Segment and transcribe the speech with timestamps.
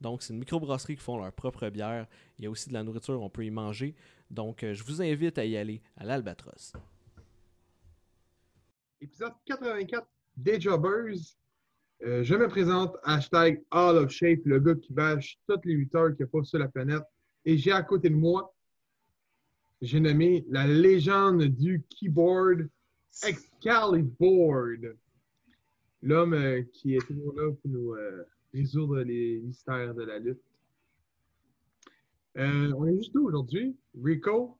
[0.00, 2.06] Donc, c'est une microbrasserie qui font leur propre bière.
[2.38, 3.94] Il y a aussi de la nourriture, on peut y manger.
[4.30, 6.74] Donc, euh, je vous invite à y aller à l'Albatros.
[9.00, 11.16] Épisode 84 des Jobbers.
[12.02, 16.08] Euh, je me présente, hashtag All of Shape, le gars qui bâche toutes les lutteurs
[16.08, 17.04] qu'il n'y a pas sur la planète.
[17.44, 18.54] Et j'ai à côté de moi,
[19.80, 22.68] j'ai nommé la légende du keyboard,
[23.26, 24.76] Excalibur.
[26.02, 27.94] L'homme euh, qui est toujours là pour nous
[28.56, 30.42] résoudre les mystères de la lutte.
[32.38, 33.76] Euh, on est juste deux aujourd'hui.
[34.02, 34.58] Rico,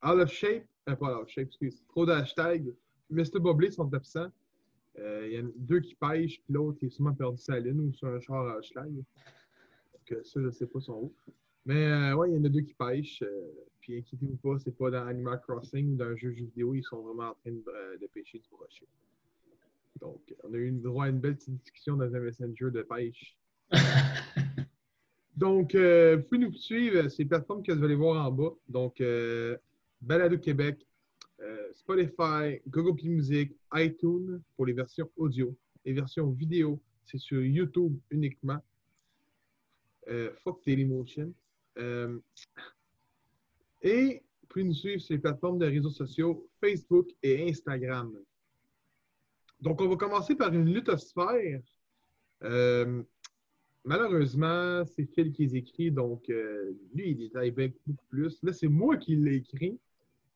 [0.00, 2.72] All of Shape, euh, pas All of Shape, excuse, trop d'hashtags.
[3.10, 3.40] Mr.
[3.40, 4.30] Bobley sont absents.
[4.98, 7.80] Euh, Il y en a deux qui pêchent, puis l'autre est sûrement perdu sa ligne
[7.80, 8.92] ou sur un char Schlag.
[8.92, 11.14] Donc, ça, je ne sais pas son où.
[11.66, 13.22] Mais ouais, il y en a deux qui pêchent.
[13.80, 17.02] puis inquiétez-vous pas, c'est pas dans Animal Crossing ou dans un jeu vidéo, ils sont
[17.02, 18.86] vraiment en train de, de pêcher du brochet.
[20.00, 23.36] Donc, on a eu droit à une belle petite discussion dans un messenger de pêche.
[25.36, 28.52] Donc, euh, vous pouvez nous suivre, c'est les plateformes que vous allez voir en bas.
[28.68, 29.56] Donc, euh,
[30.00, 30.86] Balado Québec,
[31.40, 35.56] euh, Spotify, Google Play Music, iTunes pour les versions audio.
[35.84, 38.58] Les versions vidéo, c'est sur YouTube uniquement.
[40.08, 41.32] Euh, fuck Dailymotion.
[41.78, 42.18] Euh,
[43.82, 48.12] et vous pouvez nous suivre sur les plateformes de réseaux sociaux Facebook et Instagram.
[49.60, 51.60] Donc, on va commencer par une luthosphère.
[52.42, 53.02] Euh,
[53.84, 58.42] malheureusement, c'est Phil qui les écrit, donc euh, lui, il détaille beaucoup plus.
[58.42, 59.78] Là, c'est moi qui l'ai écrit.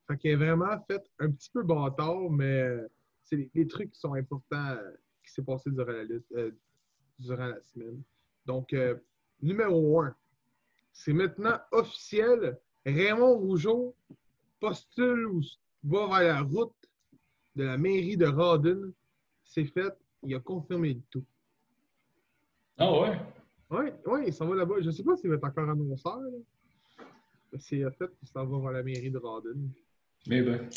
[0.06, 2.87] Fait qu'il est vraiment fait un petit peu bâtard, mais euh,
[3.22, 4.91] c'est les, trucs qui sont importants euh,
[5.25, 6.04] qui s'est passé durant la,
[7.19, 8.03] durant la semaine.
[8.44, 8.75] Donc,
[9.41, 10.15] numéro 1.
[10.93, 12.59] C'est maintenant officiel.
[12.84, 13.97] Raymond Rougeau
[14.60, 15.41] postule ou
[15.84, 16.75] va vers la route
[17.56, 18.93] de la mairie de Rawdon.
[19.44, 19.94] C'est fait.
[20.22, 21.25] Il a confirmé le tout.
[22.78, 23.21] Ah ouais?
[23.71, 24.77] Oui, oui, il s'en va là-bas.
[24.81, 26.21] Je ne sais pas s'il va être encore annonceur.
[27.59, 29.71] C'est fait qu'il s'en va vers la mairie de Rawdon.
[30.27, 30.69] Mais ben.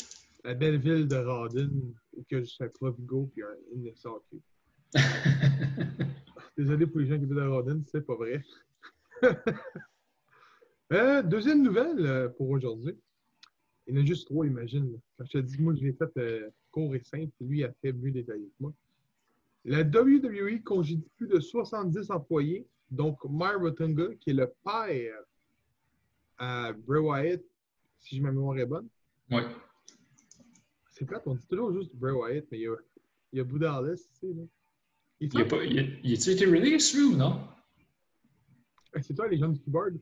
[0.44, 1.70] La belle ville de Rawdon,
[2.16, 4.40] où que je suis Provigo puis un une SAQ.
[6.56, 8.42] Désolé pour les gens qui habitent à Rawdon, c'est pas vrai.
[10.90, 12.98] Euh, deuxième nouvelle euh, pour aujourd'hui.
[13.88, 14.92] Il y en a juste trois, imagine.
[14.92, 14.98] là.
[15.16, 17.72] Quand je te dis que moi, je l'ai fait euh, court et simple, lui a
[17.80, 18.72] fait mieux détaillé que moi.
[19.64, 25.18] La WWE congédie plus de 70 employés, donc Myra Rotunga, qui est le père
[26.36, 27.42] à Bray Wyatt,
[27.98, 28.88] si ma mémoire est bonne.
[29.30, 29.44] Ouais.
[30.90, 32.76] C'est plate, on dit toujours juste Bray Wyatt, mais il y a,
[33.32, 34.34] il y a Alice ici.
[34.34, 34.42] Là.
[35.20, 35.64] Il Il a pas.
[35.64, 37.40] Il a, il a-tu été release, lui, ou non?
[38.94, 39.98] Ah, C'est toi, les gens du keyboard?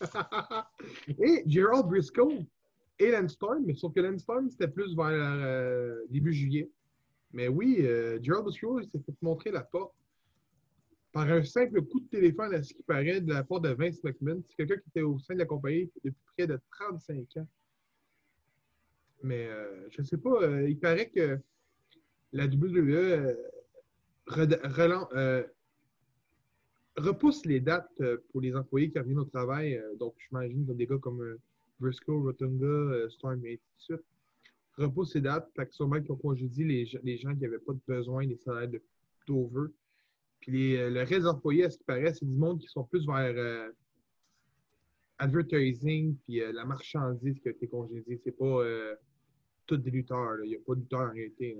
[1.08, 2.46] et Gerald Briscoe
[2.98, 6.70] et Lance Storm, mais sauf que Lance Storm, c'était plus vers euh, début juillet.
[7.32, 9.94] Mais oui, euh, Gerald Briscoe s'est fait montrer la porte
[11.12, 14.02] par un simple coup de téléphone à ce qui paraît de la part de Vince
[14.04, 14.42] McMahon.
[14.48, 17.48] C'est quelqu'un qui était au sein de la compagnie depuis près de 35 ans.
[19.22, 21.38] Mais euh, je ne sais pas, il paraît que
[22.32, 23.34] la WWE
[24.26, 25.44] reda- relan- euh,
[26.98, 29.76] repousse les dates euh, pour les employés qui reviennent au travail.
[29.76, 31.38] euh, donc, j'imagine que des gars comme euh,
[31.80, 34.04] Briscoe, Rotunga, euh, Storm et ainsi de.
[34.76, 35.50] Repousse ces dates.
[35.56, 38.36] Fait que sûrement qu'ils ont congédié les, les gens qui n'avaient pas de besoin des
[38.36, 38.80] salaires de
[39.26, 39.70] d'over.
[40.40, 42.84] Puis les, le reste des employés, à ce qui paraît, c'est du monde qui sont
[42.84, 43.70] plus vers euh,
[45.18, 48.20] advertising puis la marchandise qui a été congédiée.
[48.22, 48.94] C'est pas euh,
[49.66, 50.38] tous des lutteurs.
[50.44, 51.58] Il n'y a pas de lutteurs en réalité.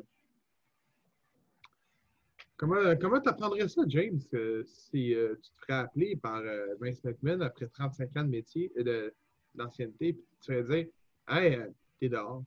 [2.58, 7.02] Comment comment t'apprendrais ça, James, euh, si euh, tu te ferais appeler par euh, Vince
[7.04, 9.10] McMahon après 35 ans de métier, euh,
[9.54, 10.86] d'ancienneté, puis tu ferais dire
[11.28, 11.68] Hey, euh,
[12.00, 12.42] t'es dehors.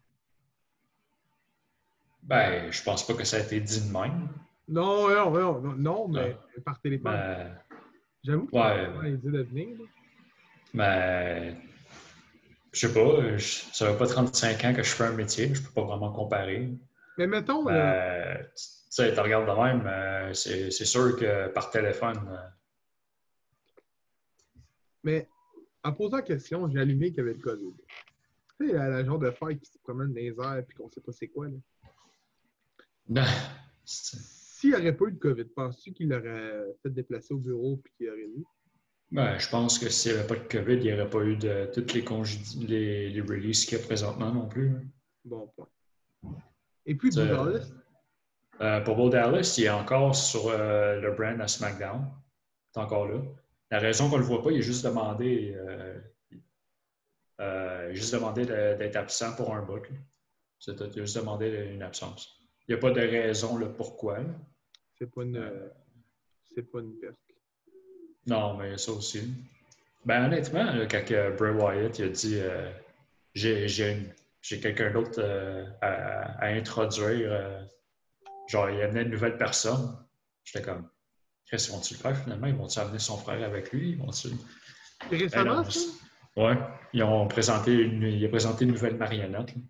[2.23, 4.27] Ben, je pense pas que ça a été dit de même.
[4.67, 7.13] Non, non, non, non, non, mais par téléphone.
[7.13, 7.57] Ben,
[8.23, 9.09] J'avoue que ouais.
[9.09, 9.77] les idées de venir.
[9.79, 9.85] là.
[10.73, 11.55] ben,
[12.73, 15.61] je sais pas, je, ça fait pas 35 ans que je fais un métier, je
[15.61, 16.69] peux pas vraiment comparer.
[17.17, 18.45] Mais mettons, Ben,
[18.95, 22.49] sais, tu regardes de même, euh, c'est sûr que par téléphone, euh,
[25.03, 25.27] mais
[25.83, 27.73] en posant la question, j'ai allumé qu'il y avait le COVID.
[28.59, 31.01] Tu sais, la, genre de fête qui se promène dans les airs puis qu'on sait
[31.01, 31.47] pas c'est quoi.
[31.47, 31.57] Là.
[33.07, 33.25] ben,
[33.83, 37.93] S'il n'y aurait pas eu de COVID, penses-tu qu'il l'aurait fait déplacer au bureau puis
[37.97, 38.43] qu'il aurait vu?
[39.09, 41.35] Ben, je pense que s'il n'y avait pas de COVID, il n'y aurait pas eu
[41.35, 42.05] de toutes les,
[42.67, 44.71] les, les releases qu'il y a présentement non plus.
[45.25, 45.67] Bon point.
[46.85, 47.27] Et puis, C'est-
[48.61, 52.05] Dallas, Euh, pour Bo Dallas, il est encore sur euh, le brand à SmackDown.
[52.75, 53.19] Il est encore là.
[53.71, 55.55] La raison qu'on ne le voit pas, il est juste demandé,
[57.39, 59.81] euh, juste demandé de- d'être absent pour un bout.
[60.67, 62.37] Il a juste demandé une absence.
[62.67, 64.19] Il n'y a pas de raison le pourquoi.
[64.97, 65.37] c'est pas une.
[65.37, 65.69] euh,
[66.53, 67.15] c'est pas une perte.
[68.27, 69.33] Non, mais ça aussi.
[70.05, 71.03] Ben honnêtement, là, quand
[71.37, 72.39] Bray Wyatt il a dit
[73.33, 75.23] j'ai quelqu'un d'autre
[75.81, 77.31] à, à introduire,
[78.51, 79.97] genre il amenait une nouvelle personne,
[80.43, 80.89] j'étais comme
[81.45, 82.47] Chris, ils vont-tu le faire finalement?
[82.47, 83.91] Ils vont-tu amener son frère avec lui?
[83.91, 84.13] Ils.
[84.13, 84.29] C'est
[85.09, 85.79] récemment, Ben ça?
[86.37, 86.57] Ouais,
[86.93, 89.55] ils ont présenté une, il a présenté une nouvelle marionnette.
[89.55, 89.61] là.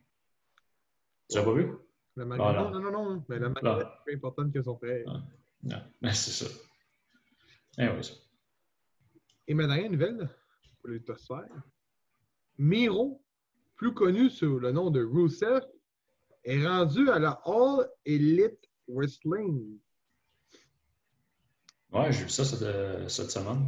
[1.30, 1.72] Tu l'as pas vu?
[2.16, 2.58] La marionnette?
[2.58, 2.80] Ah, non.
[2.80, 3.26] non, non, non.
[3.30, 5.04] Mais la marionnette est plus importante que son frère.
[5.08, 5.22] Ah.
[5.64, 6.52] Non, mais c'est ça.
[7.78, 8.12] Anyways.
[9.48, 10.30] Et ma dernière nouvelle,
[10.80, 11.02] pour les
[12.58, 13.24] Miro,
[13.76, 15.62] plus connu sous le nom de Rusev,
[16.44, 19.78] est rendu à la All Elite Wrestling.
[21.92, 23.68] Ouais, j'ai vu ça cette, euh, cette semaine.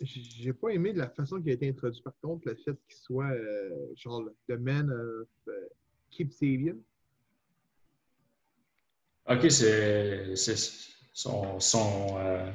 [0.00, 2.98] J'ai pas aimé de la façon qu'il a été introduit, par contre, le fait qu'il
[2.98, 5.68] soit euh, genre le man of euh,
[6.10, 6.76] Keep Sabian.
[9.28, 10.34] Ok, c'est
[11.14, 12.50] son, son euh,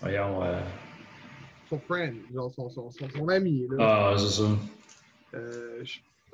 [0.00, 0.62] voyons, euh,
[1.68, 3.66] Son friend, genre son, son, son, son ami.
[3.68, 4.12] Là.
[4.12, 4.58] ah, c'est ça.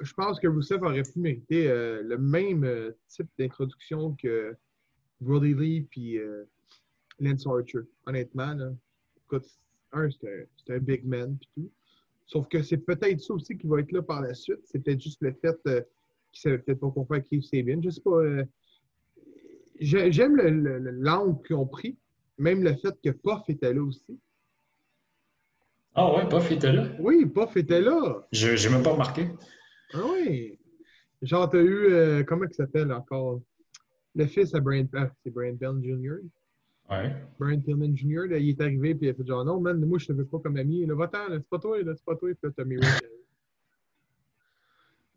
[0.00, 4.56] Je, pense que Rusev aurait pu mériter le même type d'introduction que
[5.22, 6.44] Brody Lee puis euh,
[7.20, 7.80] Lance Archer.
[8.06, 8.70] Honnêtement, là,
[9.24, 9.46] écoute,
[9.92, 11.70] un, c'est un, big man puis tout.
[12.26, 14.60] Sauf que c'est peut-être ça aussi qui va être là par la suite.
[14.64, 15.80] C'est peut-être juste le fait euh,
[16.32, 17.80] qu'il savait peut-être pas faire avec Keith Sabian.
[17.82, 18.10] Je sais pas.
[18.10, 18.44] euh,
[19.78, 21.96] j'ai- J'aime le- le- le- l'angle qu'ils ont pris.
[22.38, 24.18] Même le fait que Puff était là aussi.
[25.94, 26.86] Ah ouais, Puff était là?
[26.98, 28.26] Oui, Puff était là.
[28.32, 29.28] Je J'ai même pas remarqué.
[29.92, 30.58] Ah oui!
[31.20, 33.42] Genre, t'as eu, euh, comment il s'appelle encore?
[34.14, 36.18] Le fils à Brian, ah, c'est Brian Bell Jr.
[36.90, 37.14] Ouais.
[37.38, 39.98] Brian Pillman Jr., là, il est arrivé puis il a fait genre, non, man, moi,
[39.98, 40.84] je te veux pas comme ami.
[40.84, 42.28] Là, va-t'en, là, c'est pas toi, là, c'est pas toi.
[42.30, 42.82] Puis là, t'as Miro.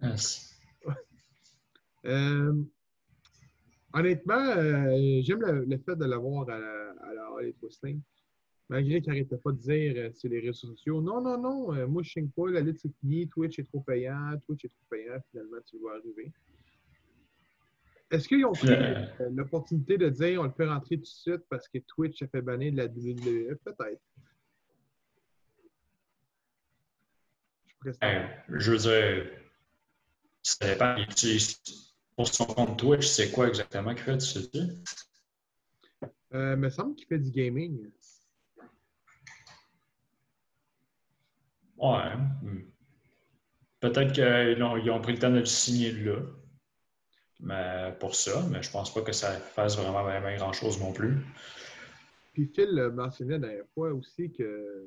[0.01, 0.53] Ah, c'est-
[2.06, 2.53] Euh,
[3.92, 8.00] honnêtement, euh, j'aime le, le fait de l'avoir à la, à la All Elite Wrestling.
[8.69, 11.88] Malgré qu'il n'arrêtait pas de dire euh, sur les réseaux sociaux, non, non, non, euh,
[11.88, 14.86] moi, je ne pas, la lutte, c'est fini, Twitch est trop payant, Twitch est trop
[14.91, 16.31] payant, finalement, tu vois arriver.
[18.15, 19.06] Est-ce qu'ils ont pris Euh.
[19.19, 22.27] euh, l'opportunité de dire on le fait rentrer tout de suite parce que Twitch a
[22.27, 23.57] fait bannir de la WWE?
[23.63, 24.01] Peut-être.
[28.01, 29.31] Ben, je veux dire,
[30.41, 30.95] ça dépend.
[32.15, 34.59] Pour son compte Twitch, c'est quoi exactement qu'il fait, tu sais-tu?
[36.33, 37.91] Euh, il me semble qu'il fait du gaming.
[41.77, 42.15] Ouais.
[42.41, 42.62] hmm.
[43.81, 46.21] Peut-être qu'ils ont, ils ont pris le temps de le signer là.
[47.42, 51.18] Mais pour ça, mais je pense pas que ça fasse vraiment, vraiment grand-chose non plus.
[52.34, 54.84] Puis Phil a mentionné la dernière fois aussi que.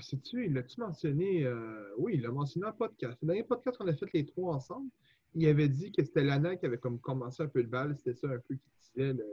[0.00, 1.44] Sais-tu, il l'a-tu mentionné?
[1.44, 3.18] euh, Oui, il l'a mentionné en podcast.
[3.20, 4.88] Le dernier podcast qu'on a fait les trois ensemble,
[5.34, 7.96] il avait dit que c'était Lana qui avait comme commencé un peu le bal.
[7.96, 9.24] C'était ça un peu qui disait le,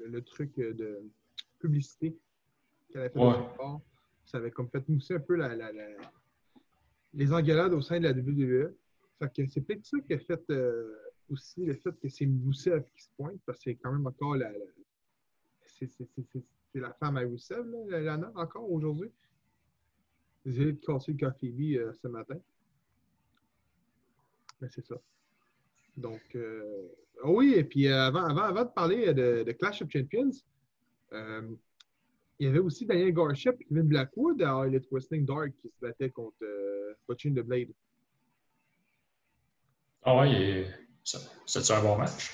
[0.00, 1.00] le- le truc de
[1.58, 2.16] publicité
[2.90, 3.34] qu'elle avait fait Ouais.
[3.60, 3.80] au.
[4.24, 5.86] Ça avait comme fait mousser un peu la, la- la-
[7.12, 8.74] les engueulades au sein de la WWE.
[9.20, 10.96] C'est peut-être ça qui a fait euh,
[11.30, 14.36] aussi le fait que c'est Rousseff qui se pointe, parce que c'est quand même encore
[14.36, 14.52] la,
[15.66, 15.88] c'est,
[16.74, 19.10] la femme à Rousseff, là, Lana, encore aujourd'hui.
[20.44, 22.38] J'ai de casser le Bee euh, ce matin.
[24.60, 25.00] Mais c'est ça.
[25.96, 26.88] Donc, euh,
[27.22, 30.30] ah oui, et puis euh, avant, avant, avant de parler de, de Clash of Champions,
[31.12, 31.54] euh,
[32.38, 35.80] il y avait aussi Daniel Garcia et Kevin Blackwood à Elite Wrestling Dark qui se
[35.80, 36.44] battaient contre
[37.08, 37.72] Butching the Blade.
[40.04, 40.66] Ah ouais,
[41.02, 42.30] c'est-tu un bon match?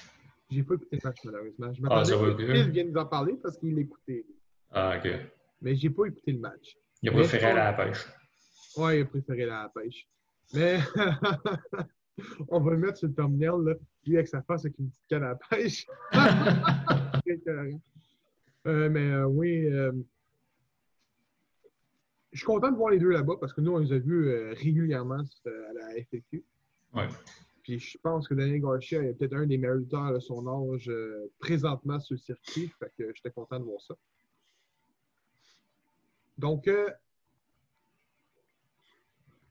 [0.50, 1.72] J'ai pas écouté le match, malheureusement.
[1.72, 2.52] Je Ah, m'attendais va que.
[2.52, 4.26] Phil vienne nous en parler parce qu'il l'écoutait.
[4.72, 5.08] Ah, ok.
[5.62, 6.76] Mais j'ai pas écouté le match.
[7.02, 8.06] Il a préféré aller à la pêche.
[8.76, 10.08] Ouais, il a préféré la pêche.
[10.52, 10.78] Mais
[12.48, 13.74] on va le mettre sur le thumbnail, là.
[14.06, 15.86] Lui avec sa face avec une petite canne à pêche.
[16.10, 17.80] Très écœurant.
[18.66, 19.92] Euh, mais euh, oui, euh,
[22.32, 24.52] je suis content de voir les deux là-bas parce que nous, on les a vus
[24.54, 26.44] régulièrement à la FAQ.
[26.94, 27.08] Ouais.
[27.62, 30.88] Puis je pense que Daniel Garcia est peut-être un des meilleurs lutteurs de son âge
[30.88, 32.72] euh, présentement sur le circuit.
[32.78, 33.94] Fait que j'étais content de voir ça.
[36.38, 36.90] Donc, euh,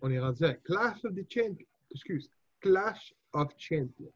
[0.01, 1.67] on est rendu à Clash of the Champions.
[1.91, 4.11] Excuse, Clash of Champions.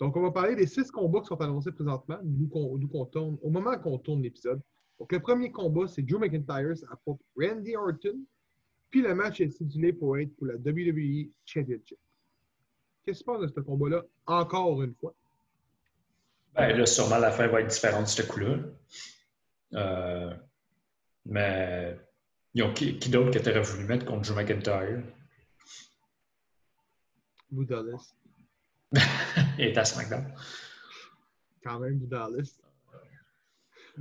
[0.00, 3.50] Donc, on va parler des six combats qui sont annoncés présentement, d'où qu'on tourne, au
[3.50, 4.60] moment qu'on tourne l'épisode.
[4.98, 8.24] Donc, le premier combat, c'est Drew McIntyre affronte Randy Orton.
[8.90, 11.98] Puis le match est cédulé pour être pour la WWE Championship.
[13.04, 15.14] Qu'est-ce que tu penses de ce combat-là, encore une fois?
[16.54, 18.56] Ben là, sûrement la fin va être différente de ce coup-là.
[19.74, 20.34] Euh,
[21.26, 21.98] mais
[22.54, 25.02] ils ont qui, qui d'autre qui t'aurait voulu mettre contre Drew McIntyre?
[27.50, 28.14] Boudalist.
[28.92, 29.00] Il
[29.58, 30.32] est à SmackDown.
[31.62, 32.62] Quand même, Boudalist.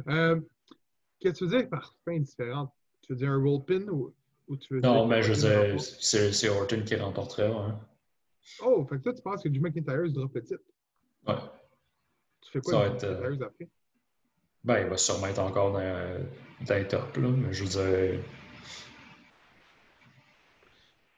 [0.07, 0.39] Euh,
[1.19, 2.71] Qu'est-ce que tu veux dire par fin différente?
[3.01, 4.13] Tu veux dire un roll pin ou,
[4.47, 7.51] ou tu veux Non, dire mais je veux dire, c'est Orton qui remporterait.
[7.51, 7.79] Hein.
[8.61, 10.63] Oh, fait que toi, tu penses que Drew McIntyre se drop le titre?
[11.27, 11.35] Ouais.
[12.41, 13.69] Tu fais quoi va être, euh, McIntyre après?
[14.63, 16.25] Ben, il va sûrement être encore dans,
[16.67, 18.23] dans les tops, là, mais je veux dire.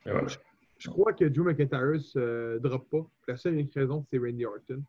[0.06, 0.22] Mais ouais.
[0.78, 3.08] Je crois que Drew McIntyre ne se drop pas.
[3.28, 4.84] La seule raison, c'est Randy Orton.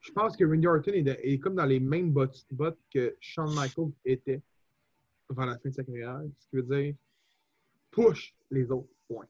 [0.00, 2.44] Je pense que Randy Orton est, de- est comme dans les mêmes bottes,
[2.92, 4.42] que Shawn Michaels était
[5.30, 6.20] avant la fin de sa carrière.
[6.38, 6.94] Ce qui veut dire
[7.90, 8.88] push les autres.
[9.08, 9.26] Point.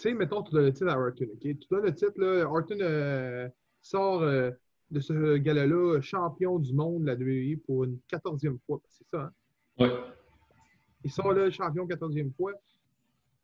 [0.00, 1.26] Tu sais, mettons, tu donnes le titre à Orton.
[1.30, 1.40] ok?
[1.40, 3.46] Tu donnes le titre, là, Orton euh,
[3.82, 4.50] sort euh,
[4.90, 8.80] de ce gala-là champion du monde de la WWE pour une quatorzième fois.
[8.88, 9.32] C'est ça, hein?
[9.78, 9.90] Ouais.
[11.04, 12.52] Il sort là champion quatorzième fois.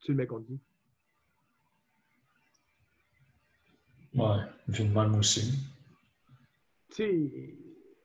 [0.01, 0.59] Tu le mets contre qui?
[4.15, 4.39] Ouais.
[4.69, 5.53] Vu de même aussi.
[6.89, 7.55] tu sais,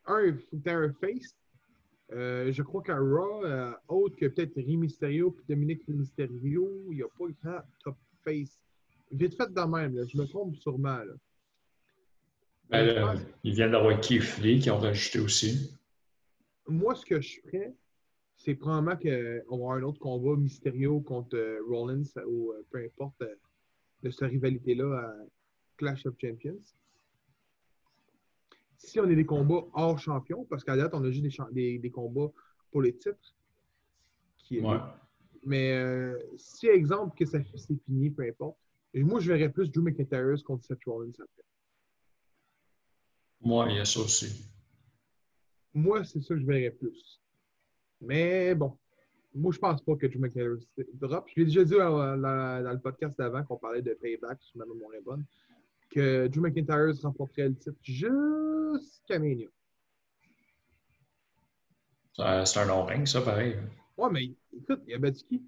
[0.07, 1.35] un, il faut que tu un face.
[2.11, 6.97] Euh, je crois qu'à Raw, euh, autre que peut-être Rey Mysterio puis Dominique Mysterio, il
[6.97, 8.59] n'y a pas grand top face.
[9.11, 10.97] Vite fait de même, là, je me trompe sûrement.
[10.97, 11.13] Là.
[12.69, 15.77] Ben, là, pense- ils viennent d'avoir Keith Lee qui ont rajouté aussi.
[16.67, 17.73] Moi, ce que je ferais,
[18.37, 22.79] c'est probablement qu'on va avoir un autre combat Mysterio contre euh, Rollins ou euh, peu
[22.85, 23.35] importe euh,
[24.03, 25.13] de cette rivalité-là à
[25.77, 26.61] Clash of Champions.
[28.77, 31.49] Si on a des combats hors champion, parce qu'à date, on a juste des, cha-
[31.51, 32.31] des, des combats
[32.71, 33.35] pour les titres.
[34.37, 34.77] Qui est Ouais.
[35.43, 38.57] Mais euh, si, exemple, que ça c'est fini, peu importe,
[38.93, 41.43] moi, je verrais plus Drew McIntyre contre Seth Rollins après.
[43.39, 44.45] Moi, il y a ça aussi.
[45.73, 47.21] Moi, c'est ça que je verrais plus.
[48.01, 48.77] Mais bon,
[49.33, 50.57] moi, je pense pas que Drew McIntyre
[50.93, 51.27] drop.
[51.29, 54.65] Je l'ai déjà dit dans, dans le podcast d'avant qu'on parlait de Payback sur ma
[54.65, 55.25] mémoire est bonne,
[55.89, 59.47] que Drew McIntyre remporterait le titre jusqu'à Mania.
[62.13, 63.57] C'est un long ring, ça, pareil.
[63.97, 65.43] Ouais, mais écoute, il a battu qui?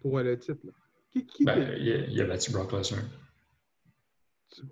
[0.00, 0.72] Pour euh, le titre, là.
[1.10, 3.02] Qui, qui Ben, il, a- il a battu Brock Lesnar.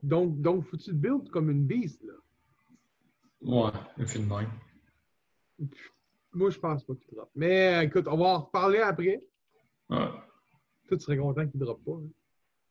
[0.03, 2.15] Donc, donc faut-tu build comme une beast, là?
[3.43, 4.51] Ouais, il fait de même.
[6.33, 7.31] Moi, je pense pas qu'il drop.
[7.35, 9.23] Mais euh, écoute, on va en reparler après.
[9.89, 10.09] Ouais.
[10.89, 11.93] Toi, tu serais content qu'il drop pas.
[11.93, 12.09] hein?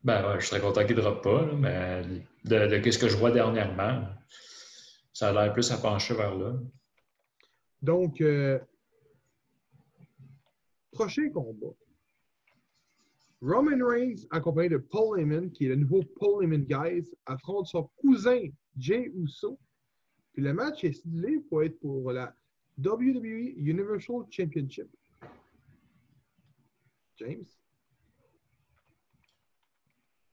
[0.03, 2.03] Ben ouais, je serais content qu'il ne droppe pas, là, mais
[2.43, 4.07] de, de ce que je vois dernièrement,
[5.13, 6.53] ça a l'air plus à pencher vers là.
[7.81, 8.59] Donc, euh,
[10.95, 11.75] prochain combat.
[13.41, 17.89] Roman Reigns, accompagné de Paul Heyman, qui est le nouveau Paul Heyman Guys, affronte son
[17.97, 18.47] cousin
[18.77, 19.59] Jay Uso.
[20.33, 22.33] Puis le match est stylé pour être pour la
[22.79, 24.87] WWE Universal Championship.
[27.17, 27.45] James?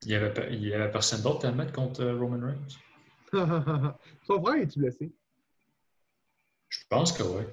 [0.04, 2.78] Il y avait, avait personne d'autre à mettre contre euh, Roman Reigns?
[4.26, 5.12] son frère est-tu blessé?
[6.68, 7.44] Je pense que oui.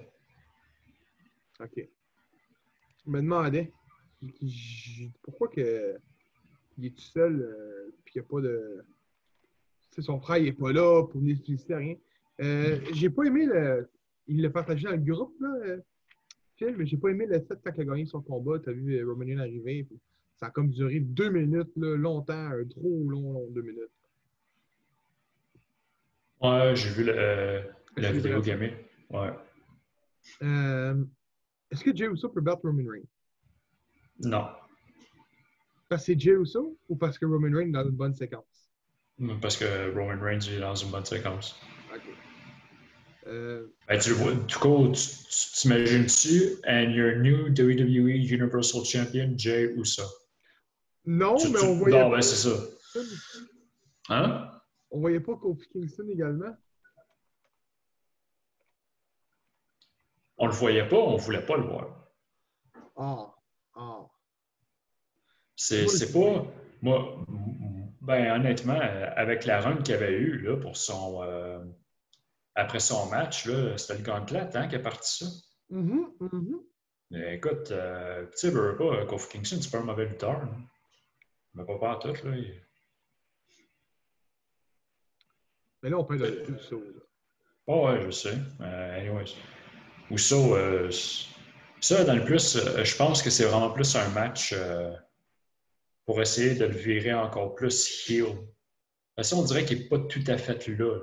[1.60, 1.90] OK.
[3.10, 3.72] Je me demandais
[5.24, 5.98] pourquoi que
[6.78, 8.86] il est tout seul euh, puis qu'il n'y a pas de.
[9.90, 11.96] Tu sais, son frère il est pas là pour venir féliciter, rien.
[12.42, 13.90] Euh, j'ai pas aimé le.
[14.28, 15.78] Il l'a partagé dans le groupe, là, euh,
[16.58, 18.60] Phil, mais j'ai pas aimé le fait quand il a gagné son combat.
[18.60, 19.86] Tu as vu euh, Roman Reigns arriver.
[19.86, 20.00] puis
[20.36, 23.90] ça a comme duré deux minutes, là, longtemps, un trop long, long deux minutes.
[26.42, 27.62] Ouais, j'ai vu le, euh,
[27.98, 28.74] la vidéo gamée.
[29.10, 29.32] Ouais.
[30.44, 31.04] Euh,
[31.72, 33.08] Est-ce que Jey Uso peut battre Roman Reigns?
[34.22, 34.48] Non.
[35.88, 38.70] Parce que c'est Jey Uso ou parce que Roman Reigns est dans une bonne séquence?
[39.42, 41.60] Parce que Roman Reigns est dans une bonne séquence.
[41.94, 42.02] OK.
[43.28, 49.34] Euh, Ben, tu vois, du coup, tu tu t'imagines-tu, and your new WWE Universal Champion,
[49.38, 50.04] Jay Uso?
[51.06, 52.56] non, Tu- mais tu- on voyait, Non, pas, ben, c'est ça.
[54.10, 54.52] Hein?
[54.92, 56.56] on voyait pas Kofi Kingston également?
[60.40, 61.88] On le voyait pas, on voulait pas le voir.
[62.96, 63.34] Ah,
[63.76, 64.06] ah.
[65.56, 66.46] C'est pas.
[66.82, 67.26] Moi,
[68.02, 68.80] ben, honnêtement,
[69.16, 71.22] avec la run qu'il avait eue là, pour son.
[71.24, 71.64] euh,
[72.56, 75.32] après son match, là, c'était le gauntlet hein, qui a parti ça.
[75.70, 76.60] Mhm, mhm.
[77.12, 80.40] Mais écoute, euh, tu sais, veux pas, Kofi Kingston, c'est pas un mauvais lutteur.
[80.40, 80.50] là.
[81.54, 82.36] Mais pas pas tout, là.
[82.38, 82.62] il-
[85.82, 86.76] Mais là, on parle de tout ça.
[87.68, 88.38] Oh, ouais, je sais.
[88.62, 89.36] Euh, anyways.
[90.12, 90.92] Ou euh,
[91.82, 94.92] ça, dans le plus, euh, je pense que c'est vraiment plus un match euh,
[96.06, 98.36] pour essayer de le virer encore plus heel.
[99.22, 100.76] Ça, on dirait qu'il n'est pas tout à fait là.
[100.78, 101.02] là.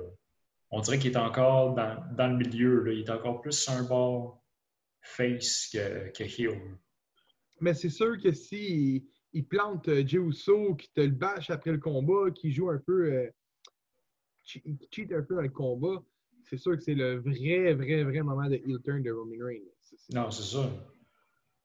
[0.71, 2.93] On dirait qu'il est encore dans, dans le milieu.
[2.93, 4.43] Il est encore plus un bord
[5.01, 6.77] face que, que heel.
[7.61, 11.79] Mais c'est sûr que si il, plante Jey Uso, qui te le bâche après le
[11.79, 13.13] combat, qui joue un peu.
[13.13, 13.29] Euh,
[14.43, 14.61] qui
[14.91, 16.01] cheat un peu dans le combat,
[16.49, 19.63] c'est sûr que c'est le vrai, vrai, vrai moment de heel turn de Roman Reigns.
[20.13, 20.69] Non, c'est ça.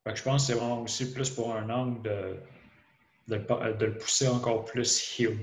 [0.04, 2.36] Fait que je pense que c'est vraiment aussi plus pour un angle de,
[3.28, 5.38] de, le pa- de le pousser encore plus heel.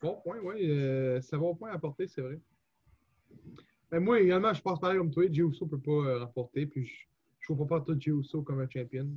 [0.00, 0.70] Bon point, oui.
[0.70, 2.38] Euh, c'est un bon point à apporter, c'est vrai.
[3.90, 5.24] Mais moi, également, je pense pareil comme toi.
[5.30, 6.66] Jey Uso ne peut pas euh, remporter.
[6.66, 6.90] Puis
[7.40, 9.08] je ne vois pas tout Jey Uso comme un champion.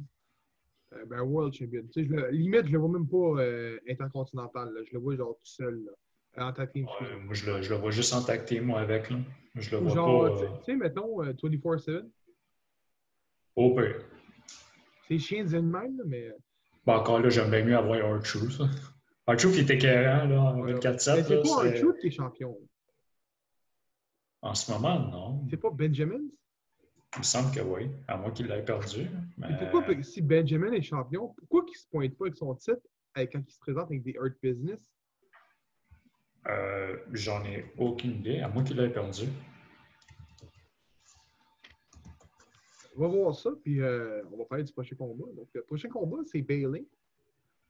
[0.93, 1.83] Euh, ben, world champion.
[1.91, 4.73] Tu sais, je le- limite, je le vois même pas euh, intercontinental.
[4.73, 4.81] là.
[4.85, 5.83] Je le vois genre tout seul.
[5.85, 5.91] Là.
[6.37, 7.23] Euh, En tag team, Ouais, excuse-moi.
[7.25, 9.09] moi, je le, je le vois juste en tag team, moi, avec.
[9.09, 9.17] Là.
[9.55, 10.37] Je le Ou vois genre, pas.
[10.37, 12.05] tu euh, sais- tu sais, mettons, euh, 24-7.
[13.55, 14.05] au pire.
[15.07, 16.27] C'est chien de même, là, mais.
[16.27, 16.33] euh,
[16.85, 18.61] Bon, encore là, j'aime bien mieux avoir un truth
[19.25, 21.25] Un truth qui était écœurant, là, en Mais 24-7.
[21.27, 22.57] c'est pas un qui est champion.
[24.41, 25.45] En ce moment, non.
[25.49, 26.21] C'est pas Benjamin?
[27.15, 29.09] Il me semble que oui, à moins qu'il l'ait perdu.
[29.37, 29.47] Mais...
[29.49, 32.77] Et pourquoi, si Benjamin est champion, pourquoi il se pointe pas avec son titre
[33.15, 34.93] avec- quand il se présente avec des Hurt Business?
[36.47, 39.27] Euh, J'en ai aucune idée, à moins qu'il l'ait perdu.
[42.95, 45.25] On va voir ça, puis euh, on va parler du prochain combat.
[45.35, 46.85] Donc, le prochain combat, c'est Bailey.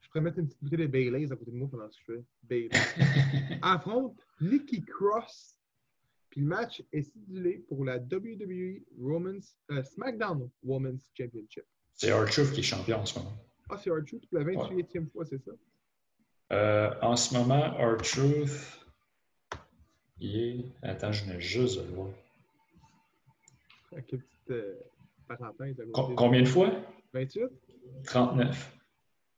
[0.00, 2.12] Je pourrais mettre une petite bouteille de Bailey's à côté de moi pendant que je
[2.14, 2.70] fais Bailey.
[3.62, 5.56] Affronte Nikki Cross.
[6.30, 11.64] Puis le match est sidulé pour la WWE Women's, euh, SmackDown Women's Championship.
[11.94, 13.36] C'est R-Truth qui est champion en ce moment.
[13.68, 15.52] Ah, c'est R-Truth pour la 28e fois, c'est ça?
[16.52, 18.80] Euh, en ce moment, R-Truth,
[20.20, 20.64] il est.
[20.82, 22.08] Attends, je venais juste de le voir.
[23.90, 24.74] Petite euh,
[25.26, 26.70] parenthèse combien de fois?
[27.12, 27.42] 28?
[28.04, 28.76] 39.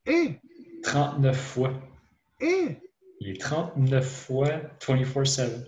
[0.07, 0.38] Eh!
[0.83, 1.73] 39 fois.
[2.40, 2.77] Eh!
[3.20, 4.49] Il est 39 fois
[4.81, 5.66] 24-7.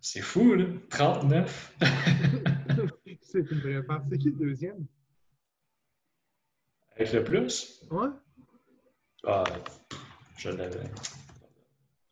[0.00, 0.66] C'est fou, là.
[0.90, 1.76] 39.
[3.22, 4.04] c'est une vraie part.
[4.10, 4.86] C'est qui le deuxième?
[6.96, 7.84] Avec le plus?
[7.90, 8.08] Ouais?
[9.24, 9.44] Ah,
[10.36, 10.90] je l'avais.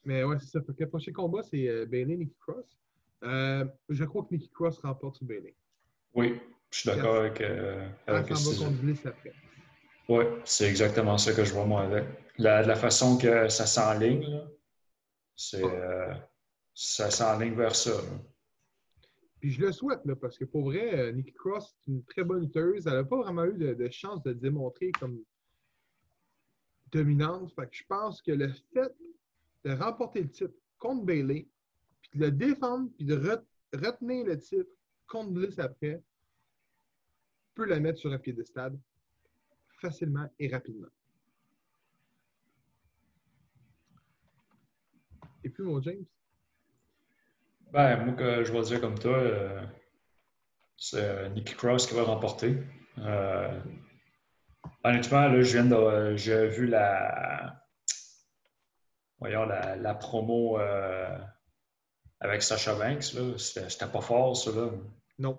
[0.04, 0.60] Mais ouais, c'est ça.
[0.62, 2.78] Fait que le prochain combat, c'est euh, Bailey Nikki Cross.
[3.24, 5.54] Euh, je crois que Nikki Cross remporte sur Bailey.
[6.14, 9.32] Oui, je suis d'accord avec, euh, Elle avec s'en va ce- contre Bliss après.
[10.08, 12.04] Oui, c'est exactement ça que je vois moi avec.
[12.38, 14.40] La, de la façon que ça s'enligne,
[15.36, 16.14] c'est euh,
[16.74, 17.90] ça s'enligne vers ça.
[17.90, 18.18] là.
[19.40, 22.24] Puis je le souhaite, là, parce que pour vrai, euh, Nikki Cross, c'est une très
[22.24, 22.86] bonne lutteuse.
[22.86, 25.18] Elle n'a pas vraiment eu de, de chance de démontrer comme
[26.92, 27.52] dominante.
[27.70, 28.94] Je pense que le fait
[29.64, 31.48] de remporter le titre contre Bailey,
[32.02, 34.70] puis de le défendre, puis de re- retenir le titre
[35.06, 36.02] contre Bliss après,
[37.54, 38.78] peut la mettre sur un piédestal
[39.80, 40.88] facilement et rapidement.
[45.42, 46.04] Et puis, mon James,
[47.72, 49.64] Ben, moi, que je vais dire comme toi, euh,
[50.76, 52.58] c'est euh, Nikki Cross qui va remporter.
[52.98, 53.60] Euh,
[54.84, 55.74] honnêtement, là, je viens de.
[55.74, 57.56] euh, J'ai vu la.
[59.18, 61.18] Voyons, la, la promo euh,
[62.20, 63.36] avec Sasha Banks, là.
[63.38, 64.70] C'était pas fort, ça, là.
[65.18, 65.38] non.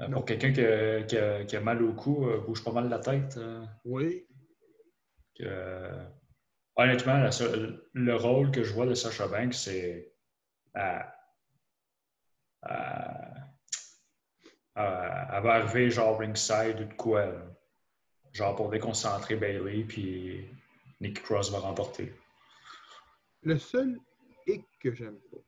[0.00, 0.16] Euh, Non.
[0.18, 2.98] Pour quelqu'un qui, a- qui qui a mal au cou, euh, bouge pas mal la
[2.98, 3.36] tête.
[3.36, 4.26] euh, Oui,
[6.76, 7.30] honnêtement, la
[7.92, 10.12] le rôle que je vois de Sasha Banks, c'est
[10.74, 11.12] à,
[12.62, 13.34] à-
[14.74, 17.26] à- elle va arriver genre ringside ou de quoi.
[17.26, 17.42] là.
[18.32, 20.46] Genre pour déconcentrer Bailey, puis
[21.00, 22.12] Nick Cross va remporter.
[23.42, 23.98] Le seul
[24.46, 25.38] hic que j'aime pas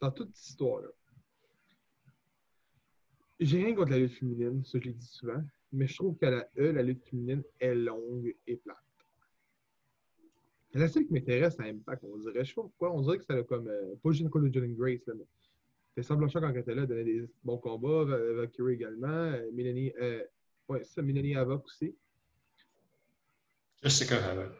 [0.00, 0.88] dans toute cette histoire-là,
[3.38, 6.30] j'ai rien contre la lutte féminine, ça je l'ai dit souvent, mais je trouve qu'à
[6.30, 8.76] la E, la lutte féminine est longue et plate.
[10.74, 13.24] La seule qui m'intéresse à Impact, on dirait, je sais pas pourquoi, on dirait que
[13.24, 15.26] ça a comme, euh, pas juste cause de Grace, là, mais
[15.94, 19.50] Tessa Blanchard quand elle était là, elle donnait des bons combats, Va- Valkyrie également, euh,
[19.52, 20.22] Mélanie, euh,
[20.70, 21.94] ouais, ça, Mélanie Havoc aussi,
[23.82, 24.52] Jessica Havoc.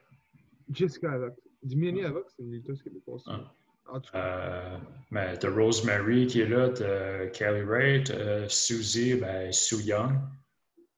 [0.72, 1.34] Jessica Havoc.
[1.62, 3.22] Mélanie Havoc, c'est une lutteuse québécoise.
[3.26, 3.52] Ah.
[3.92, 4.78] En tout cas, Euh,
[5.10, 10.12] mais t'as Rosemary qui est là, t'as Kelly Ray, t'as Suzy, ben, Sue Young.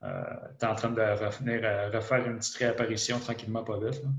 [0.03, 0.22] Euh,
[0.59, 4.03] t'es en train de revenir à refaire une petite réapparition tranquillement, pas vite.
[4.03, 4.11] là.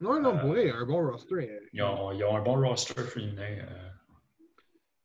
[0.00, 1.34] non, non, euh, vrai, un bon roster.
[1.50, 3.58] euh, Ils ont, ils ont un bon roster féminin.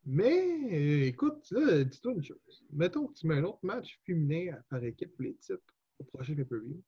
[0.05, 2.65] Mais euh, écoute, dis-toi une chose.
[2.71, 6.35] Mettons que tu mets un autre match féminin par équipe pour les titres au prochain
[6.35, 6.81] pay-per-view.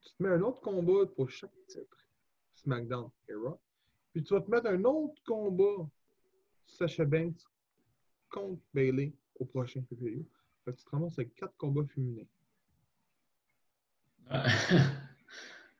[0.00, 2.08] Tu te mets un autre combat pour chaque titre.
[2.54, 3.34] SmackDown et.
[4.12, 5.88] Puis tu vas te mettre un autre combat,
[6.66, 7.40] Sasha Banks
[8.28, 12.26] contre Bailey au prochain que tu te ramasses avec quatre combats féminins.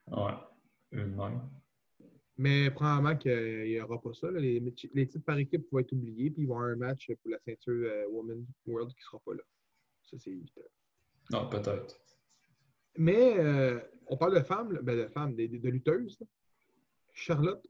[0.08, 0.34] ouais.
[0.92, 1.48] Une même.
[2.42, 4.30] Mais probablement qu'il n'y aura pas ça.
[4.30, 4.40] là.
[4.40, 4.60] Les,
[4.94, 7.30] les titres par équipe vont être oubliés, puis il va y avoir un match pour
[7.30, 9.42] la ceinture euh, Women's World qui ne sera pas là.
[10.04, 10.62] Ça, c'est évident.
[11.32, 12.00] Non, peut-être.
[12.96, 16.16] Mais euh, on parle de femmes, ben de femmes, de, de- de lutteuses.
[16.18, 16.26] là.
[17.12, 17.66] Charlotte,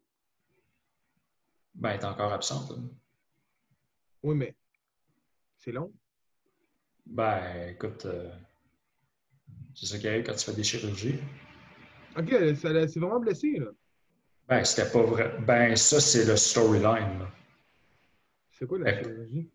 [1.75, 2.71] Ben, elle est encore absente.
[2.71, 2.89] hein.
[4.23, 4.55] oui, mais
[5.57, 5.93] c'est long.
[7.07, 8.31] Ben, écoute, euh,
[9.75, 11.19] c'est ça qui arrive quand tu fais des chirurgies.
[12.17, 13.59] Ok, s'est vraiment blessée.
[13.59, 13.71] Là.
[14.51, 15.33] Ben, c'était pas vrai.
[15.47, 17.25] Ben, ça, c'est le storyline.
[18.51, 19.49] C'est quoi la chirurgie?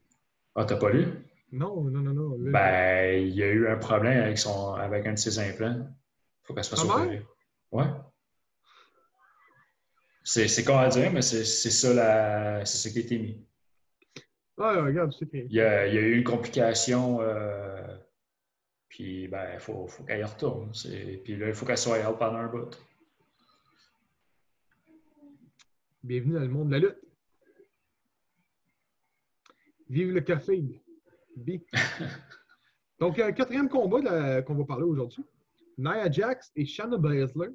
[0.55, 1.05] Ah, t'as pas lu?
[1.51, 2.38] Non, non, non, non.
[2.39, 5.86] Ben, il y a eu un problème avec, son, avec un de ses implants.
[6.43, 7.25] Faut qu'elle se fasse Ah opérer.
[7.73, 7.88] Ouais?
[10.23, 13.45] C'est con à dire, mais c'est ça, la- c'est ça qui a été mis.
[14.58, 15.27] Ah, regarde, c'est.
[15.34, 17.97] Il y a, il y a eu une complication, euh,
[18.88, 20.71] puis ben, il faut, faut qu'elle y retourne.
[21.25, 22.71] Puis là, il faut qu'elle soit out pendant un bout.
[26.06, 27.00] Bienvenue dans le monde de la lutte.
[29.89, 30.63] Vive le café.
[31.36, 31.54] B.
[33.00, 35.24] Donc, euh, quatrième combat qu'on va parler aujourd'hui.
[35.80, 37.50] Nia Jax et Shanna Baszler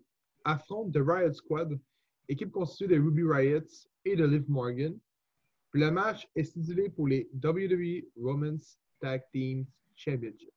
[0.45, 1.79] affrontent The Riot Squad,
[2.29, 3.69] équipe constituée de Ruby Riot
[4.05, 4.99] et de Liv Morgan.
[5.71, 10.51] Le match est stipulé pour les WWE Women's Tag Team Championship.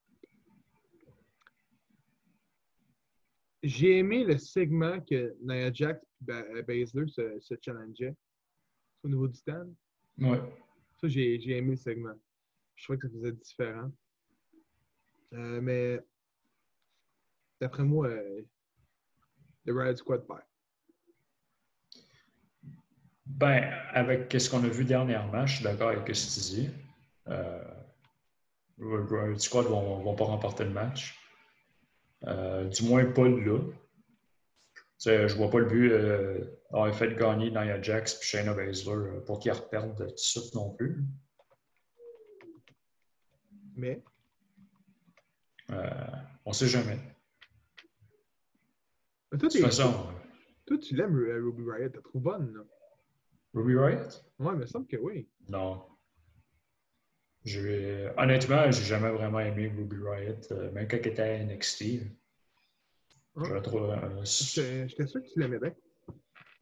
[3.64, 8.16] J'ai aimé le segment que Nia Jax et Ba- Baszler se, se challengeaient
[9.04, 9.74] au niveau du stand.
[10.20, 10.42] Ouais.
[11.00, 12.14] Ça, j'ai aimé le segment.
[12.76, 13.92] Je trouvais que ça faisait différent.
[15.34, 16.00] Euh, mais
[17.62, 18.42] d'après moi, euh,
[19.66, 20.42] le Riot Squad perd.
[23.26, 26.70] Ben, avec ce qu'on a vu dernièrement, je suis d'accord avec ce que tu dis.
[27.30, 27.64] Euh,
[28.78, 31.18] le Riot Squad vont, vont pas remporter le match.
[32.26, 33.60] Euh, du moins pas là.
[35.00, 36.40] Tu je vois pas le but euh,
[36.72, 40.56] d'avoir fait gagner Nia Jax et Shayna Baszler euh, pour qu'ils reperdent tout de suite
[40.56, 41.04] non plus.
[43.76, 44.02] Mais?
[45.72, 45.90] Euh,
[46.46, 46.98] on sait jamais.
[49.32, 50.08] mais toi, De toute façon,
[50.66, 51.90] toi, tu l'aimes, Ruby Riot.
[51.90, 52.54] T'as trop bonne.
[52.54, 52.62] Là.
[53.54, 54.08] Ruby Riot?
[54.40, 55.28] Ouais, mais il me semble que oui.
[55.50, 55.84] Non.
[57.46, 62.02] J'ai- Honnêtement, j'ai jamais vraiment aimé Ruby Riot, euh, même quand elle était à NXT.
[63.36, 63.42] Ah.
[63.50, 63.90] Je trouve.
[63.92, 65.74] euh, J'étais sûr que tu l'aimais bien.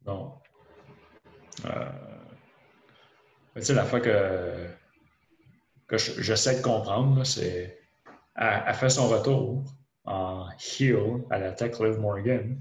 [0.06, 0.34] Non.
[1.66, 1.90] Euh,
[3.54, 4.66] Tu sais, la fois que,
[5.86, 7.78] que je- j'essaie de comprendre, c'est.
[8.34, 9.62] Elle, elle fait son retour
[10.04, 10.48] en
[10.80, 12.58] heel à l'attaque Liv Morgan.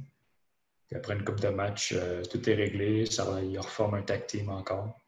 [0.87, 3.05] Puis après une coupe de match, euh, tout est réglé.
[3.05, 4.99] Ça, il reforme un tag team encore.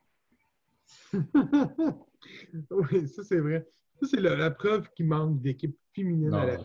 [2.72, 3.66] oui, ça, c'est vrai.
[4.02, 6.58] Ça, c'est la, la preuve qu'il manque d'équipe féminine à la.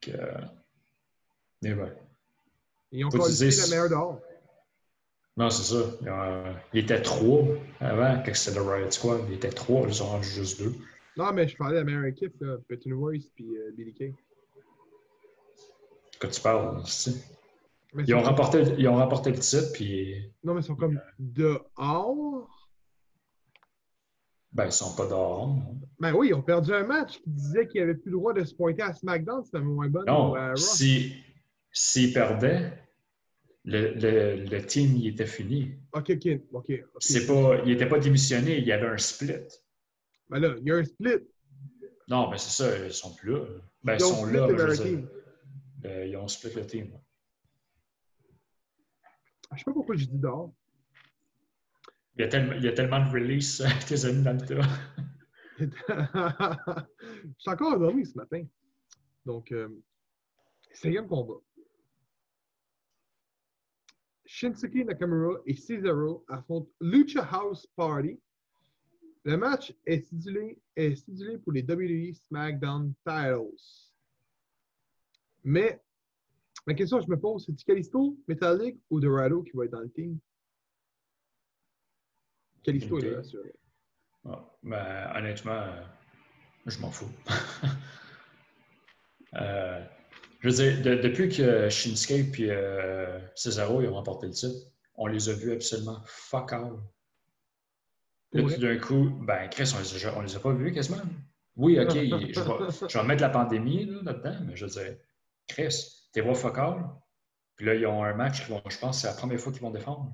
[0.00, 0.34] Que, euh,
[1.62, 1.92] mais ouais.
[2.92, 4.20] Ils ont utiliser- la meilleure dehors.
[5.36, 5.82] Non, c'est ça.
[6.02, 7.42] Il, a- il était trois
[7.80, 9.22] avant, quand c'était le Riot Squad.
[9.28, 10.74] Il était trois, ils sont rendus juste deux.
[11.16, 12.56] Non, mais je parlais de la meilleure équipe, là.
[12.68, 14.14] Petit Royce puis euh, Billy Kay.
[16.20, 17.24] Que tu parles, c'est-
[18.06, 22.48] Ils ont, remporté, ils ont remporté le titre, puis Non, mais ils sont comme dehors.
[24.54, 25.48] Ben, ils sont pas dehors.
[25.48, 25.80] non.
[26.00, 28.44] Ben oui, ils ont perdu un match qui disait qu'ils n'avaient plus le droit de
[28.44, 30.04] se pointer à SmackDown, c'était moins bon.
[30.06, 30.56] Non, à Raw.
[30.56, 31.14] si-
[31.72, 32.72] s'ils perdaient,
[33.64, 35.72] le, le, le team il était fini.
[35.92, 36.64] Ok, ok, ok.
[36.70, 36.84] ok.
[36.98, 39.32] C'est pas, il n'était pas démissionné, il y avait un split.
[40.28, 41.26] Ben là, il y a un split.
[42.08, 43.40] Non, mais c'est ça, ils sont plus là.
[43.82, 46.90] Ben, ils, Ils ont sont split là, je euh, ils ont split le team.
[49.52, 50.52] Je sais pas pourquoi je dis dehors.
[52.16, 54.68] Il y a tellement, de release tes amis dans le tas.
[55.58, 58.44] je suis encore endormi ce matin.
[59.26, 59.68] Donc, euh,
[60.72, 61.40] cinquième combat.
[64.24, 68.20] Shinsuke Nakamura et Cesaro affrontent Lucha House Party.
[69.24, 73.92] Le match est stipulé pour les WWE SmackDown Titles.
[75.42, 75.80] Mais,
[76.66, 79.80] ma question que je me pose, c'est-tu Kalisto, Metallic ou Dorado qui va être dans
[79.80, 80.18] le team?
[82.72, 82.88] Est
[83.24, 83.40] sûr.
[84.24, 85.82] Ouais, ben, honnêtement, euh,
[86.66, 87.10] je m'en fous.
[89.36, 89.84] Euh,
[90.40, 94.68] je veux dire, de- depuis que Shinsuke et euh, Cesaro ils ont remporté le titre,
[94.94, 96.74] on les a vus absolument fuck all.
[98.32, 101.02] Là, tout d'un coup, ben, Chris, on les, a, on les a pas vus quasiment.
[101.56, 104.96] Oui, OK, je vais, je vais mettre la pandémie là, là-dedans, mais je veux dire,
[105.48, 106.84] Chris, t'es vois fuck all.
[107.56, 109.62] Puis là, ils ont un match qui vont, je pense, c'est la première fois qu'ils
[109.62, 110.12] vont défendre.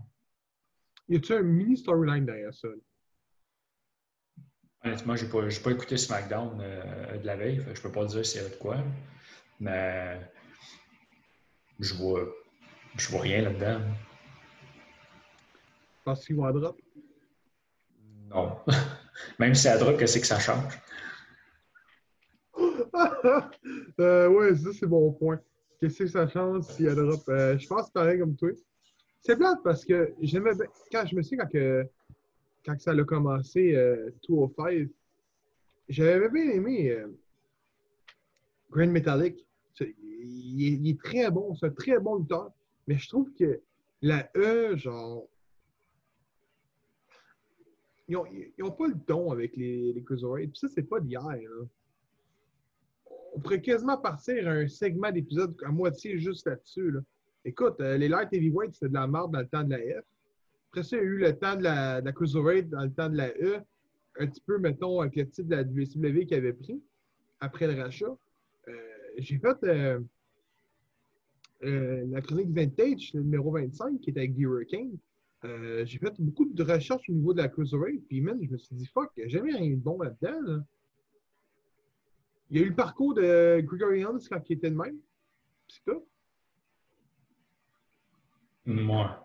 [1.11, 2.69] Y a-tu un mini storyline derrière ça?
[4.85, 8.05] Honnêtement, j'ai pas, j'ai pas écouté SmackDown euh, de la veille, fait je peux pas
[8.05, 8.77] dire s'il y a de quoi.
[9.59, 10.21] Mais
[11.81, 12.33] je vois,
[12.97, 13.81] je vois rien là-dedans.
[16.05, 16.81] Parce qu'ils vont à drop?
[18.29, 18.61] Non.
[19.41, 20.79] Même si à drop, qu'est-ce que ça change?
[23.99, 25.41] euh, ouais, ça, c'est bon point.
[25.81, 27.29] Qu'est-ce que ça change s'il y a drop?
[27.29, 28.51] Euh, je pense pareil comme toi.
[29.23, 30.67] C'est plate parce que j'aimais bien.
[30.91, 31.87] Quand je me souviens quand, que,
[32.65, 34.89] quand ça a commencé, euh, 205,
[35.89, 37.09] j'avais bien aimé euh,
[38.71, 39.47] Grand Metallic.
[39.81, 42.53] Il est, très bon, c'est un très bon lutteur.
[42.87, 43.61] Mais je trouve que
[44.03, 45.27] la E, genre.
[48.09, 50.51] Ils n'ont ils ont pas le don avec les, les Cruiserweights.
[50.51, 51.23] Puis ça, c'est pas d'hier.
[51.23, 51.67] là.
[53.33, 56.91] On pourrait quasiment partir à un segment d'épisode à moitié juste là-dessus.
[56.91, 57.01] là.
[57.45, 60.05] Écoute, euh, les Light Heavyweight, c'était de la merde dans le temps de la F.
[60.71, 63.09] Après ça, il y a eu le temps de la, de Cruiserweight dans le temps
[63.09, 63.61] de la E.
[64.19, 66.83] Un petit peu, mettons, avec le titre de la WCW qu'il avait pris
[67.41, 68.15] après le rachat.
[68.69, 68.73] Euh,
[69.17, 70.01] J'ai fait euh,
[71.63, 74.99] la chronique Vintage, le numéro 25, qui était avec The Hurricane.
[75.43, 78.07] J'ai fait beaucoup de recherches au niveau de la Cruiserweight.
[78.09, 80.41] Puis, man, je me suis dit, fuck, il n'y a jamais rien de bon là-dedans.
[80.43, 80.65] là.
[82.51, 84.99] Il y a eu le parcours de Gregory Helms quand il était de même.
[85.69, 86.05] C'est tout.
[88.81, 89.17] Moi.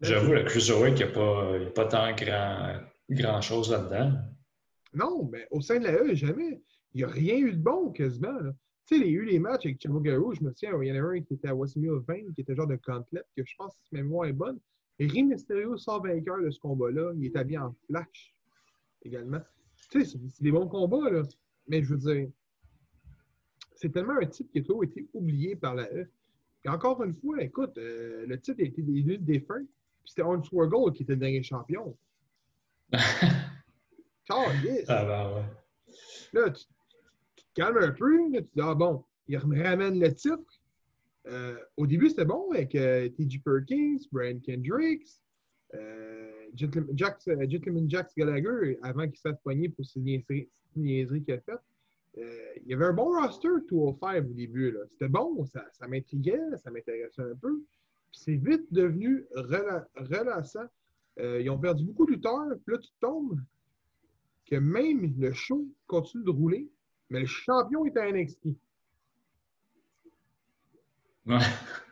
[0.00, 4.12] J'avoue, le Cruiserweight, il n'y a, pas- a tant grand, grand chose là-dedans.
[4.92, 6.60] Non, mais au sein de la E, jamais.
[6.92, 8.38] Il n'y a rien eu de bon quasiment.
[8.86, 10.88] Tu sais, il y a eu les matchs avec Chavo Guerrero, je me souviens, il
[10.88, 13.42] y en avait un qui était à WrestleMania 20, qui était genre de gauntlet, que
[13.44, 14.60] je pense que si ma mémoire est bonne.
[14.98, 17.12] Et Mysterio sort vainqueur de ce combat-là.
[17.16, 18.34] Il est habillé en flash
[19.02, 19.40] également.
[19.90, 21.22] Tu sais, c'est des bons combats, là.
[21.66, 22.28] Mais je veux dire,
[23.74, 26.08] c'est tellement un titre qui a toujours été oublié par la E.
[26.64, 30.92] Et encore une fois, écoute, euh, le titre a été des défunts, puis c'était Hornswoggle
[30.94, 31.96] qui était le dernier champion.
[34.30, 34.86] Oh, yes!
[34.88, 35.44] Ah ben ouais.
[36.32, 36.64] Là, tu,
[37.36, 38.30] tu te calmes un peu.
[38.30, 40.62] Là, tu dis, ah bon, il me ramène le titre.
[41.26, 43.38] Euh, au début, c'était bon avec euh, T.J.
[43.38, 45.08] Perkins, Brian Kendricks,
[45.74, 51.60] euh, Gentleman, Jax Gallagher, avant qu'il se fasse poigner pour ses niaiseries qu'il a faites.
[52.18, 54.76] Euh, il y avait un bon roster 205 au début.
[54.92, 57.62] C'était bon, ça, ça m'intriguait, ça m'intéressait un peu.
[58.12, 60.66] Puis c'est vite devenu rela- relaxant.
[61.18, 62.46] Euh, ils ont perdu beaucoup de lutteurs.
[62.64, 63.40] Puis là, tu tombes
[64.46, 66.68] que même le show continue de rouler,
[67.10, 68.48] mais le champion est à NXT.
[71.26, 71.38] Ouais.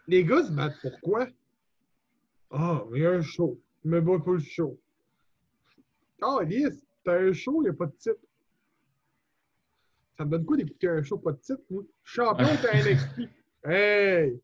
[0.07, 1.27] Les gars se battent pourquoi?
[2.51, 3.59] Ah, il y a un show.
[3.85, 4.79] Je me bats pour le show.
[6.21, 8.21] Ah, Elias, t'as un show, il n'y a pas de titre.
[10.17, 11.83] Ça me donne quoi d'écouter un show, pas de titre, moi?
[12.05, 13.29] Champion à NXT.
[13.65, 14.41] Hey!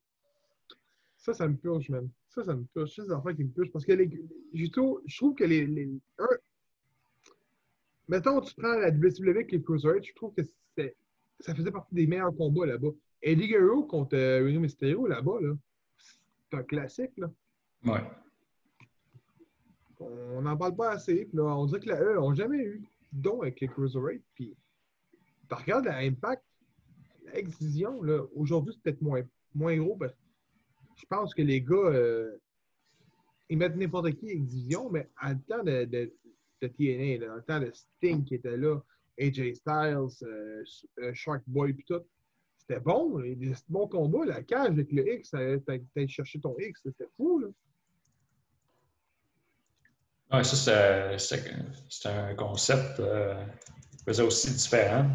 [1.16, 2.08] Ça, ça me purge, man.
[2.28, 2.92] Ça, ça me purge.
[2.94, 3.70] C'est des enfants qui me purgent.
[3.72, 4.10] Parce que les,
[4.54, 5.66] je trouve que les.
[5.66, 6.28] les un,
[8.08, 10.42] mettons, tu prends la WCW avec les Cruiserweights, je trouve que
[11.40, 12.90] ça faisait partie des meilleurs combats là-bas.
[13.22, 15.54] Eddie Guerrero contre euh, Mysterio là-bas, là,
[15.98, 17.12] c'est un classique.
[17.16, 17.30] Là.
[17.84, 18.02] Ouais.
[20.00, 21.26] On n'en parle pas assez.
[21.26, 22.80] Puis là, on dirait que la E n'a jamais eu
[23.12, 24.24] de don avec les Cruiserweights.
[24.34, 24.56] Puis,
[25.48, 26.42] tu regardes la Impact,
[27.24, 29.22] la X-Vision, là, aujourd'hui, c'est peut-être moins,
[29.54, 29.96] moins gros.
[29.96, 30.18] parce que
[30.96, 32.36] je pense que les gars, euh,
[33.48, 36.12] ils mettent n'importe qui X-Vision, mais à le temps de, de,
[36.60, 38.80] TNA, là, dans le temps de Sting qui était là,
[39.18, 40.64] AJ Styles, euh,
[41.00, 42.02] euh, Shark Boy, puis tout,
[42.58, 43.18] c'était bon.
[43.18, 44.24] là, Des bons combats.
[44.26, 47.38] La cage avec le X, t'allais chercher ton X, c'était fou.
[47.38, 47.48] Là.
[50.42, 53.34] Ça, c'était un concept euh,
[54.04, 55.06] faisait aussi différent.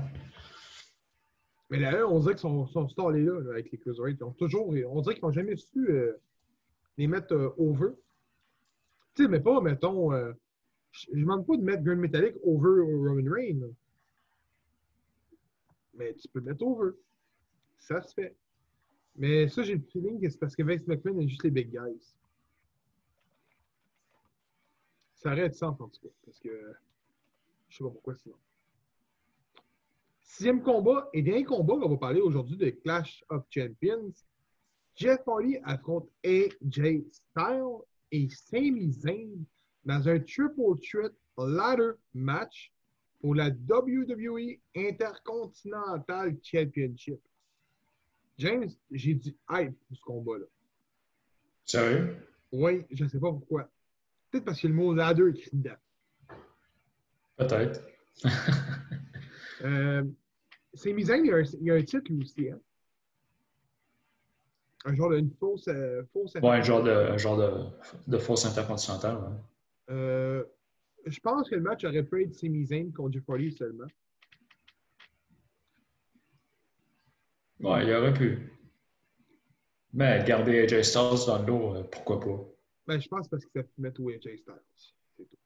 [1.74, 4.18] Mais là, on dirait qu'ils sont, sont stallés là, avec les Cruiserweights.
[4.20, 6.22] Ils ont toujours, on dirait qu'ils n'ont jamais su euh,
[7.00, 7.96] les mettre euh, over.
[9.16, 10.34] Tu sais, mais pas, mettons, euh,
[10.92, 13.74] je ne demande pas de mettre Grand Metallic over Roman Reigns.
[15.96, 16.92] Mais tu peux mettre over.
[17.80, 18.36] Ça se fait.
[19.16, 21.72] Mais ça, j'ai le feeling que c'est parce que Vince McMahon est juste les big
[21.72, 22.14] guys.
[25.16, 26.14] Ça de sens en tout cas.
[26.24, 26.76] Parce que
[27.68, 28.36] je sais pas pourquoi sinon.
[30.36, 34.12] Sixième combat et dernier combat, on va parler aujourd'hui de Clash of Champions.
[34.96, 39.46] Jeff Hardy affronte AJ Styles et Sami Zayn
[39.86, 42.74] dans un triple threat ladder match
[43.22, 47.20] pour la WWE Intercontinental Championship.
[48.40, 50.46] James, j'ai dit hype pour ce combat-là.
[51.64, 52.18] Sérieux?
[52.52, 53.70] Oui, je ne sais pas pourquoi.
[54.32, 55.78] Peut-être parce que le mot ladder est écrit dedans.
[57.38, 57.88] Peut-être.
[59.62, 60.04] Euh,
[60.74, 62.50] Sami Zayn, il y, a un, il y a un titre lui aussi.
[62.50, 62.60] Hein?
[64.86, 65.68] Un genre d'une fausse.
[65.68, 69.18] euh, fausse Ouais, un genre de, un genre de, de fausse intercontinentale.
[69.18, 69.38] ouais.
[69.92, 70.44] Euh,
[71.06, 73.86] je pense que le match aurait pu être Sami Zayn contre Jeff seulement.
[77.60, 78.52] Ouais, il aurait pu.
[79.94, 82.44] Mais garder AJ Styles dans le dos, euh, pourquoi pas?
[82.88, 84.62] Ben, je pense parce que ça pu mettre où AJ Styles.
[84.76, 85.38] C'est tout.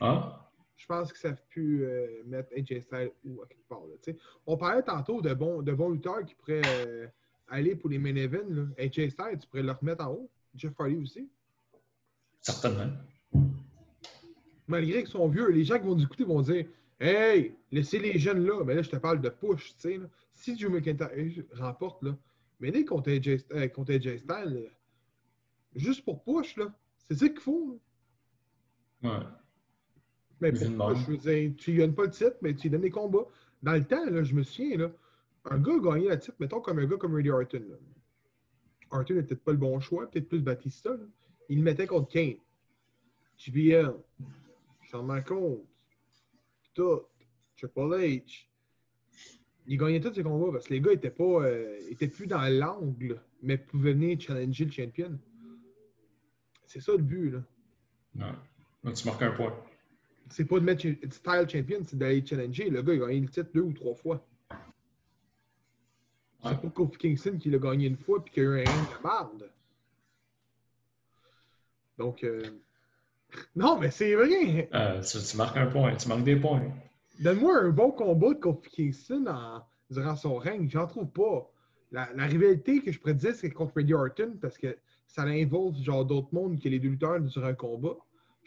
[0.00, 0.34] Hein?
[0.78, 3.10] Je pense que ça pu euh, mettre AJ Styles
[3.42, 3.82] à quelque part.
[3.86, 4.12] Là.
[4.46, 7.06] On parlait tantôt de bons, de bons lutteurs qui pourraient euh,
[7.48, 8.48] aller pour les main events.
[8.48, 8.62] là.
[8.78, 10.30] AJ Styles, tu pourrais le remettre en haut.
[10.54, 11.28] Jeff Hardy aussi.
[12.40, 12.92] Certainement.
[14.68, 16.66] Malgré qu'ils sont vieux, les gens qui vont nous écouter vont dire
[17.00, 18.64] Hey, laissez les jeunes là.
[18.64, 19.74] Mais là, je te parle de push.
[19.74, 20.06] tu sais, là.
[20.32, 21.10] Si Drew McIntyre
[21.54, 22.16] remporte, là,
[22.60, 24.70] mais les contre AJ, euh, contre AJ Styles, là,
[25.74, 26.72] juste pour push, là,
[27.08, 27.80] c'est ça qu'il faut.
[29.02, 29.18] là.
[29.18, 29.26] Ouais.
[30.40, 32.90] Mais je veux dire, tu lui donnes pas le titre, mais tu lui donnes des
[32.90, 33.26] combats.
[33.62, 34.90] Dans le temps, là, je me souviens, là,
[35.44, 37.62] un gars a gagné le titre, mettons comme un gars comme Randy Orton.
[37.68, 37.76] Là.
[38.90, 40.90] Orton n'est peut-être pas le bon choix, peut-être plus Batista.
[40.90, 41.04] là.
[41.48, 42.36] Il le mettait contre Kane.
[43.36, 43.94] JBL,
[44.82, 45.58] Shawn Michaels,
[46.74, 47.02] tout,
[47.56, 48.46] Triple H.
[49.66, 52.42] Il gagnait tous ses combats parce que les gars étaient pas euh, étaient plus dans
[52.48, 55.18] l'angle, mais pouvaient venir challenger le champion.
[56.66, 57.44] C'est ça le but, là.
[58.84, 58.92] Ouais.
[58.94, 59.54] Tu marques un point.
[60.30, 62.70] C'est pas de mettre style champion, c'est d'aller challenger.
[62.70, 64.24] Le gars, il a gagné le titre deux ou trois fois.
[66.44, 66.50] Ouais.
[66.50, 68.86] C'est pas Kofi Kingston qui l'a gagné une fois puis qu'il a eu un règne
[69.38, 69.48] de.
[71.98, 72.42] Donc, euh,
[73.56, 74.68] non, mais c'est vrai.
[74.72, 75.94] Euh, tu, tu marques un point.
[75.96, 76.62] Tu marques des points.
[77.20, 80.68] Donne-moi un bon combat de Kofi Kingston en- durant son règne.
[80.70, 81.50] J'en trouve pas.
[81.90, 86.04] La, la rivalité que je dire, c'est contre Randy Orton parce que ça involve genre
[86.04, 87.96] d'autres mondes que les deux lutteurs durant un combat.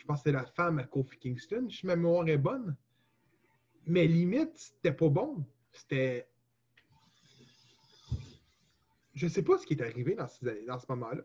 [0.01, 2.75] Je pense que c'est la femme à Kofi Kingston, si ma mémoire est bonne.
[3.85, 5.45] Mais limite, c'était pas bon.
[5.71, 6.27] C'était.
[9.13, 11.21] Je sais pas ce qui est arrivé dans ce, dans ce moment-là.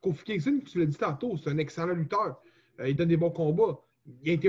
[0.00, 2.42] Kofi Kingston, tu l'as dit tantôt, c'est un excellent lutteur.
[2.80, 3.80] Euh, il donne des bons combats.
[4.24, 4.48] Il a été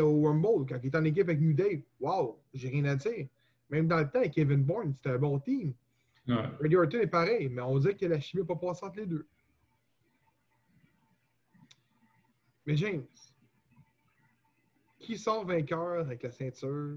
[0.00, 1.84] au Rumble quand il est en équipe avec New Day.
[2.00, 3.28] Wow, j'ai rien à dire.
[3.70, 5.74] Même dans le temps, avec Kevin Bourne, c'était un bon team.
[6.26, 6.34] Ouais.
[6.60, 9.06] Randy Orton est pareil, mais on dirait que la chimie n'est pas passée entre les
[9.06, 9.26] deux.
[12.66, 13.06] Mais James,
[14.98, 16.96] qui sort vainqueur avec la ceinture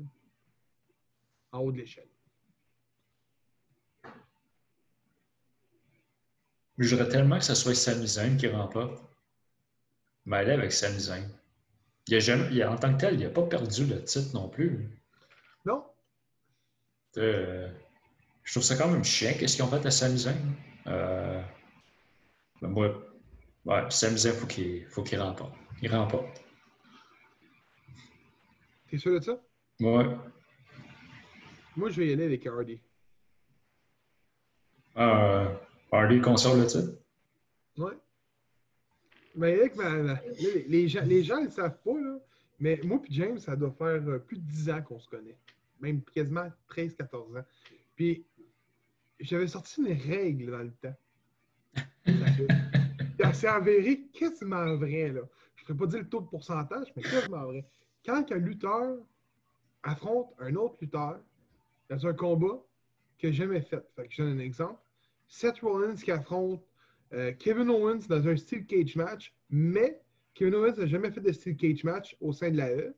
[1.52, 2.08] en haut de l'échelle?
[6.78, 9.02] Je voudrais tellement que ce soit Sami Zayn qui remporte.
[10.26, 11.30] Mais aller avec Sami Zayn.
[12.08, 14.34] Il a jamais, il a- en tant que tel, il n'a pas perdu le titre
[14.34, 14.90] non plus.
[15.66, 15.86] Non?
[17.18, 17.72] Euh,
[18.44, 20.38] je trouve ça quand même chiant qu'est-ce qu'ils ont fait à Sami Zayn?
[20.88, 21.42] Euh,
[22.62, 23.05] moi,
[23.66, 25.54] ouais, Zayn, faut qu'il faut qu'il remporte.
[25.82, 26.42] Il remporte.
[28.90, 29.42] T'es sûr de ça?
[29.80, 30.06] Ouais.
[31.76, 32.80] Moi, je vais y aller avec Hardy.
[34.98, 35.54] Euh,
[35.92, 36.98] Hardy conserve le titre?
[37.78, 37.92] Ouais.
[39.36, 42.18] Mais avec ma- les, les gens, les gens ne le savent pas, là,
[42.60, 45.38] mais moi et James, ça doit faire euh, plus de 10 ans qu'on se connaît.
[45.82, 47.46] Même quasiment 13-14 ans.
[47.98, 48.26] Puis,
[49.20, 50.96] j'avais sorti une règle dans le temps.
[53.36, 55.22] Puis, C'est avéré quasiment vrai, là.
[55.56, 57.66] Je ne pourrais pas dire le taux de pourcentage, mais quasiment vrai.
[58.06, 58.98] Quand un lutteur
[59.84, 61.20] affronte un autre lutteur
[61.90, 62.62] dans un combat
[63.18, 64.80] qu'il n'a jamais fait, fait que je donne un exemple.
[65.28, 66.64] Seth Rollins qui affronte
[67.14, 70.02] euh, Kevin Owens dans un steel cage match, mais
[70.34, 72.96] Kevin Owens n'a jamais fait de steel cage match au sein de la E.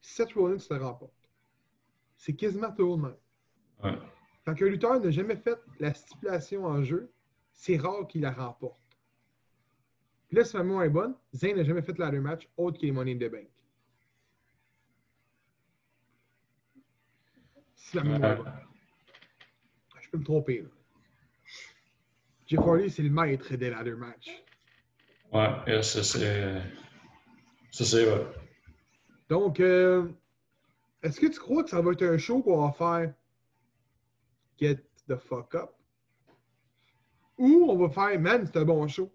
[0.00, 1.12] Seth Rollins se remporte.
[2.16, 3.16] C'est quasiment toujours le même.
[3.82, 3.98] Ouais.
[4.44, 7.12] Quand un lutteur n'a jamais fait la stipulation en jeu,
[7.52, 8.81] c'est rare qu'il la remporte.
[10.32, 12.86] Puis là, si ma mémoire est bonne, Zayn n'a jamais fait ladder match autre que
[12.86, 13.48] les Money in the Bank.
[17.74, 18.52] Si la mémoire est bonne.
[20.00, 20.62] Je peux me tromper.
[20.62, 20.68] Là.
[22.46, 24.42] Jeff Hardy, c'est le maître des ladder match.
[25.34, 26.62] Ouais, et ça c'est.
[27.70, 28.26] Ça c'est vrai.
[29.28, 30.08] Donc, euh,
[31.02, 33.12] est-ce que tu crois que ça va être un show qu'on va faire
[34.58, 35.72] Get the fuck up?
[37.36, 39.12] Ou on va faire Man, c'est un bon show?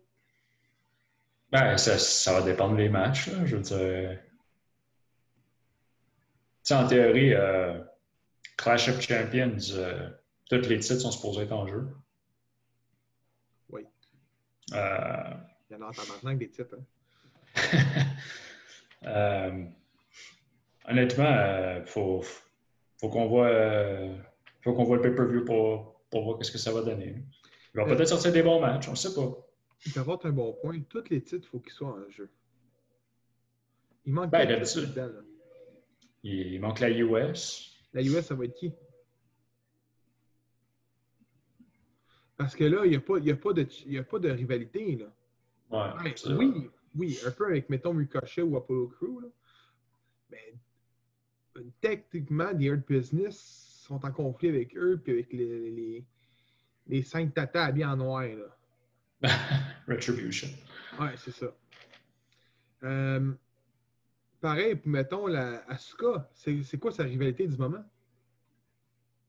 [1.51, 3.45] Ben, ça, ça va dépendre des matchs, là.
[3.45, 4.19] Je veux dire.
[6.69, 7.81] En théorie, euh,
[8.57, 10.09] Clash of Champions, euh,
[10.49, 11.87] tous les titres sont supposés être en jeu.
[13.69, 13.83] Oui.
[14.73, 15.33] Euh,
[15.69, 16.75] Il y en a maintenant que des titres.
[16.75, 17.77] hein.
[19.05, 19.65] euh,
[20.89, 22.21] honnêtement, euh, faut,
[22.99, 24.13] faut qu'on voit, euh,
[24.61, 27.15] faut qu'on voit le pay-per-view pour, pour voir ce que ça va donner.
[27.73, 29.46] Il va Euh, peut-être sortir des bons matchs, on ne sait pas.
[29.79, 30.79] Tu apportes un bon point.
[30.89, 32.29] Tous les titres, il faut qu'ils soient en jeu.
[34.05, 35.21] Il manque Ben, là.
[36.23, 37.77] Il, il manque la US.
[37.93, 38.71] La US, ça va être qui?
[42.37, 44.03] Parce que là, il n'y a, pas- il y a, pas de- il y a
[44.03, 44.95] pas de rivalité.
[44.97, 45.05] Là.
[45.69, 46.03] Ouais.
[46.03, 49.21] Ouais, c'est- oui, oui, un peu avec, mettons, Ricochet ou Apollo Crew.
[49.21, 49.27] Là.
[50.29, 50.53] Mais
[51.57, 56.05] euh, techniquement, The Earth Business sont en conflit avec eux puis avec les, les,
[56.87, 58.23] les cinq tatas habillés en noir.
[58.27, 58.57] Là.
[59.87, 60.49] Retribution.
[60.99, 61.47] Ouais, c'est ça.
[62.83, 63.33] Euh,
[64.41, 67.83] pareil, mettons, la Asuka, c'est quoi sa rivalité du moment?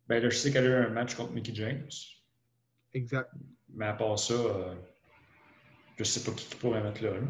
[0.09, 1.91] Ben là, je sais qu'elle a eu un match contre Mickey James.
[2.95, 3.31] Exact.
[3.75, 4.75] Mais à part ça, euh,
[5.97, 7.11] je sais pas qui, qui pourrait mettre là.
[7.11, 7.27] là.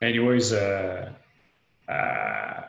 [0.00, 1.06] Anyways, euh,
[1.90, 2.60] euh,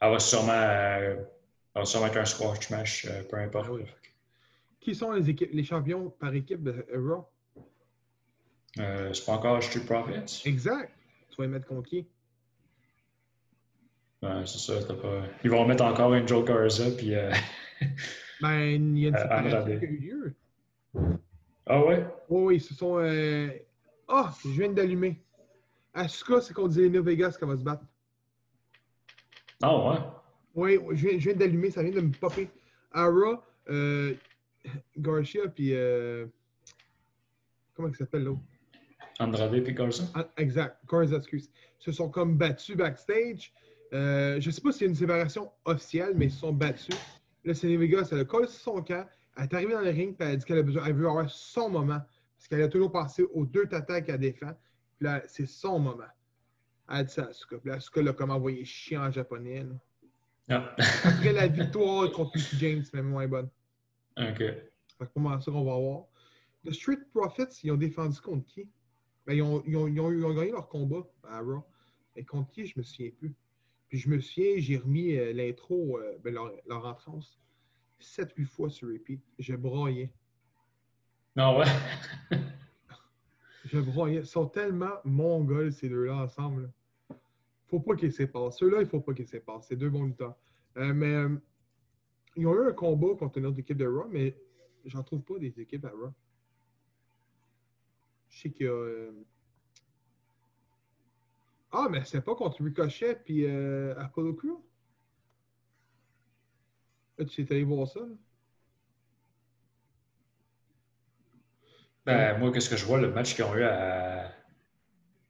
[0.00, 1.26] elle, va sûrement, elle
[1.74, 3.66] va sûrement être un squash match, peu importe.
[3.68, 3.84] Ah oui.
[4.84, 7.26] Qui sont les, équipes, les champions par équipe de euh, Raw?
[8.78, 10.42] Euh, c'est pas encore Street Profits?
[10.46, 10.92] Exact.
[11.30, 12.06] Tu vas les mettre contre qui?
[14.22, 14.84] Ouais, c'est ça.
[14.84, 15.22] t'as Pas...
[15.42, 16.90] Ils vont mettre encore Angel Garza.
[16.96, 17.32] Puis, euh,
[18.42, 19.78] Ben, il y a une Euh, séparation Andrade.
[19.78, 20.34] qui a eu lieu.
[21.66, 22.06] Ah ouais?
[22.28, 22.98] Oui, oui, ce sont.
[22.98, 23.48] euh,
[24.06, 25.18] Ah, je viens d'allumer.
[25.94, 27.84] Asuka, c'est contre Zelina Vegas qui va se battre.
[29.62, 29.98] Ah ouais?
[30.54, 32.50] Oui, je viens, je viens d'allumer, ça vient de me popper.
[32.92, 34.14] Ara, euh,
[34.96, 35.70] Garcia, puis.
[35.74, 36.26] euh,
[37.74, 38.40] Comment il s'appelle l'autre?
[39.18, 40.04] Andrade puis Garza?
[40.14, 41.50] Ah, exact, Garza, excuse.
[41.78, 43.52] Se sont comme battus backstage.
[43.92, 46.96] Euh, je ne sais pas si c'est une séparation officielle, mais ils se sont battus.
[47.44, 49.06] Là, Zelina Vegas, elle a collé son camp.
[49.36, 51.08] Elle est arrivée dans le ring, puis elle a dit qu'elle a besoin, elle veut
[51.08, 52.00] avoir son moment.
[52.36, 54.52] Parce qu'elle a toujours passé aux deux tatas qu'elle défend.
[54.98, 56.04] Puis là, c'est son moment.
[56.88, 57.58] Elle a dit ça à Asuka.
[57.58, 59.64] Puis là, Asuka l'a comme envoyé chier en japonais.
[59.64, 59.74] là.
[60.48, 60.76] Ah.
[61.04, 63.48] Après la victoire contre James, même moins bonne.
[64.18, 64.38] OK.
[64.38, 66.04] Fait moi, ça qu'on va voir.
[66.64, 68.68] The Street Profits, ils ont défendu contre qui?
[69.26, 71.62] Ben, ils, ont, ils ont- ils ont- ils ont gagné leur combat à Raw.
[72.16, 73.34] Mais contre qui, je me souviens plus.
[73.88, 77.38] Puis je me souviens, j'ai remis euh, l'intro, euh, ben, leur, leur entrance,
[78.00, 79.20] 7-8 fois sur repeat.
[79.38, 80.12] Je broyais.
[81.36, 81.66] Non, ouais.
[83.64, 84.20] Je broyais.
[84.20, 86.70] Ils sont tellement mongols, ces deux-là, ensemble.
[87.68, 88.58] Faut pas qu'ils s'épassent.
[88.58, 89.66] Ceux-là, il faut pas qu'ils s'épassent.
[89.68, 90.36] C'est deux bons lutteurs.
[90.76, 91.38] Euh, mais
[92.36, 94.36] ils ont eu un combat contre une autre équipe de Raw, mais
[94.84, 96.12] j'en trouve pas des équipes à Raw.
[98.28, 98.72] Je sais qu'il y a.
[98.72, 99.12] euh,
[101.72, 104.62] Ah, mais c'est pas contre Ricochet puis euh, Apollo Crew?
[107.18, 107.98] Là, tu es allé voir ça?
[108.00, 108.06] là?
[112.06, 114.30] Ben, moi, qu'est-ce que je vois, le match qu'ils ont eu à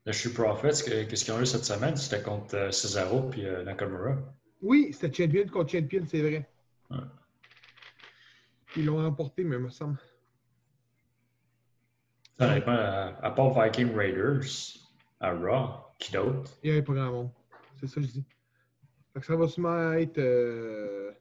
[0.06, 3.44] le Street Profits, que- qu'est-ce qu'ils ont eu cette semaine, c'était contre euh, Cesaro puis
[3.44, 4.16] euh, Nakamura.
[4.62, 6.50] Oui, c'était champion contre champion, c'est vrai.
[6.90, 6.98] Ouais.
[8.76, 9.98] Ils l'ont remporté, mais il me semble.
[12.38, 14.42] Honnêtement, à, à part Viking Raiders,
[15.20, 16.50] à Raw, qui d'autre?
[16.62, 17.30] Il n'y avait pas grand monde.
[17.78, 18.24] C'est ça que je dis.
[19.12, 20.18] Fait que ça va sûrement être.
[20.18, 21.12] euh,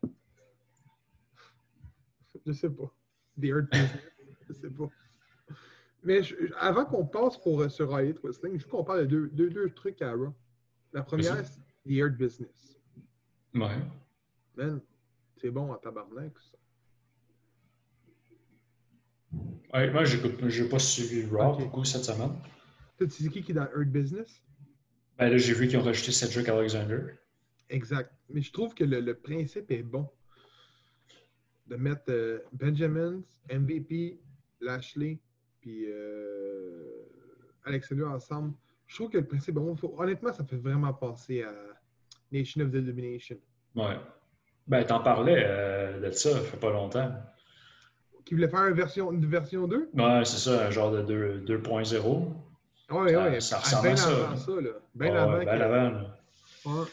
[2.45, 2.91] Je sais pas.
[3.39, 3.91] The Earth Business.
[4.47, 4.89] Je sais pas.
[6.03, 9.05] Mais je- avant qu'on passe pour, euh, sur Riot Wrestling, je veux qu'on parle de
[9.05, 10.33] deux, deux, deux trucs à Raw.
[10.91, 12.77] La première, c'est The Earth Business.
[13.55, 13.77] Ouais.
[14.57, 14.81] Man,
[15.43, 16.57] c'est bon en tabarnak, ça.
[19.73, 21.59] Honnêtement, j'écoute- j'ai pas suivi Raw Ok.
[21.59, 22.33] beaucoup cette semaine.
[23.09, 24.41] Sais qui qui est dans Earth Business?
[25.17, 27.01] Ben là, j'ai vu qu'ils ont rajouté Cedric Alexander.
[27.69, 28.13] Exact.
[28.29, 30.07] Mais je trouve que le, le principe est bon.
[31.67, 33.21] De mettre euh, Benjamin,
[33.51, 34.19] MVP,
[34.61, 35.19] Lashley,
[35.59, 36.85] puis euh,
[37.65, 38.53] Alexander ensemble.
[38.87, 39.75] Je trouve que le principe est bon.
[39.75, 41.53] Faut- honnêtement, ça fait vraiment penser à
[42.31, 43.37] Nation of the Domination.
[43.75, 43.97] Ouais.
[44.67, 47.11] Ben, t'en parlais euh, de ça, ça fait pas longtemps.
[48.25, 49.89] Qui voulait faire une version, une version 2?
[49.93, 52.33] Ouais, c'est ça, un genre de deux- 2.0.
[52.89, 53.41] Oui, oui.
[53.41, 54.09] ça ressemble bien à ça.
[54.09, 54.69] avant ça, là.
[55.19, 55.37] Avant.
[55.37, 56.17] ben que- avant, là.
[56.65, 56.87] Ouais.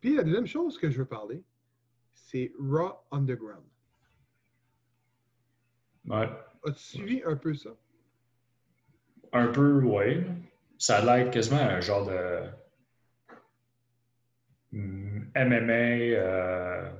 [0.00, 1.42] Puis la deuxième chose que je veux parler,
[2.14, 3.64] c'est Raw Underground.
[6.06, 6.28] Ouais.
[6.66, 7.70] As-tu suivi un peu ça?
[9.32, 10.24] Un peu, ouais.
[10.78, 12.40] Ça a l'air quasiment un genre de
[15.44, 16.90] MMA, euh,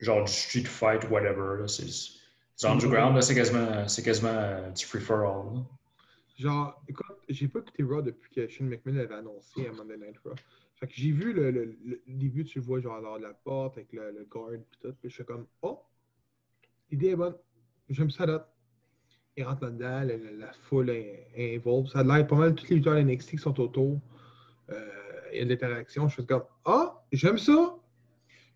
[0.00, 1.66] genre du street fight, whatever.
[1.66, 2.20] C'est
[2.60, 5.64] c'est underground, là, c'est quasiment, euh, du free-for-all.
[6.38, 10.18] Genre, écoute, j'ai pas écouté Raw depuis que Shane McMahon l'avait annoncé à Monday Night
[10.22, 10.34] Raw.
[10.74, 14.26] Fait que j'ai vu le, début, tu vois, genre, dehors de la porte avec le,
[14.28, 14.92] guard pis tout.
[15.00, 15.80] Puis je suis comme, oh,
[16.90, 17.34] l'idée est bonne.
[17.88, 18.46] J'aime ça là.
[19.38, 20.06] Il rentre là-dedans,
[20.38, 21.86] la, foule est, est involve.
[21.86, 23.98] Ça a l'air pas mal, tous les lutteurs NXT qui sont autour.
[24.68, 24.99] Euh,
[25.32, 26.08] Il y a de l'interaction.
[26.08, 27.76] Je suis comme, ah, j'aime ça.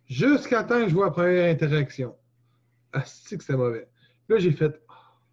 [0.07, 2.15] Jusqu'à temps que je vois la première interaction.
[2.93, 3.89] Ah, c'est que c'était mauvais.
[4.29, 4.81] Là, j'ai fait,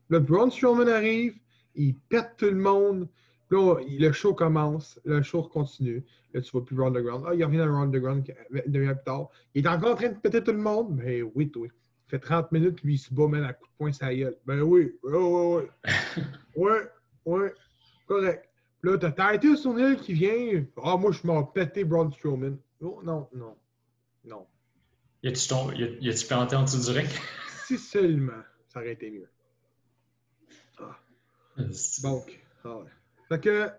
[0.10, 1.36] le Braun Strowman arrive,
[1.76, 3.08] il pète tout le monde.
[3.50, 6.04] Là, il- le show commence, le show continue.
[6.34, 7.26] Là, tu vois plus Raw Underground.
[7.28, 8.34] Ah, il revient dans Raw Underground
[8.66, 9.30] une demi-heure plus tard.
[9.54, 10.96] Il est encore en train de péter tout le monde.
[11.04, 11.70] Mais oui, oui.
[12.08, 14.38] fait 30 minutes, lui, il se bat, même à coup de poing, ça gueule.
[14.46, 15.70] Ben oui, ouais, ouais, ouais.
[16.56, 16.90] ouais,
[17.26, 17.54] ouais,
[18.06, 18.50] correct.
[18.84, 20.66] Là, t'as Titus O'Neill qui vient.
[20.84, 22.58] Ah, moi, je m'en pété Braun Strowman.
[22.82, 23.56] Oh, non, non,
[24.26, 24.48] non.
[25.24, 25.72] Y a-tu ton...
[25.72, 27.08] y a- planté en dessous du ring?
[27.68, 29.30] Si seulement, ça aurait été mieux.
[32.04, 32.90] Donc, ah ouais.
[33.30, 33.70] Fait que,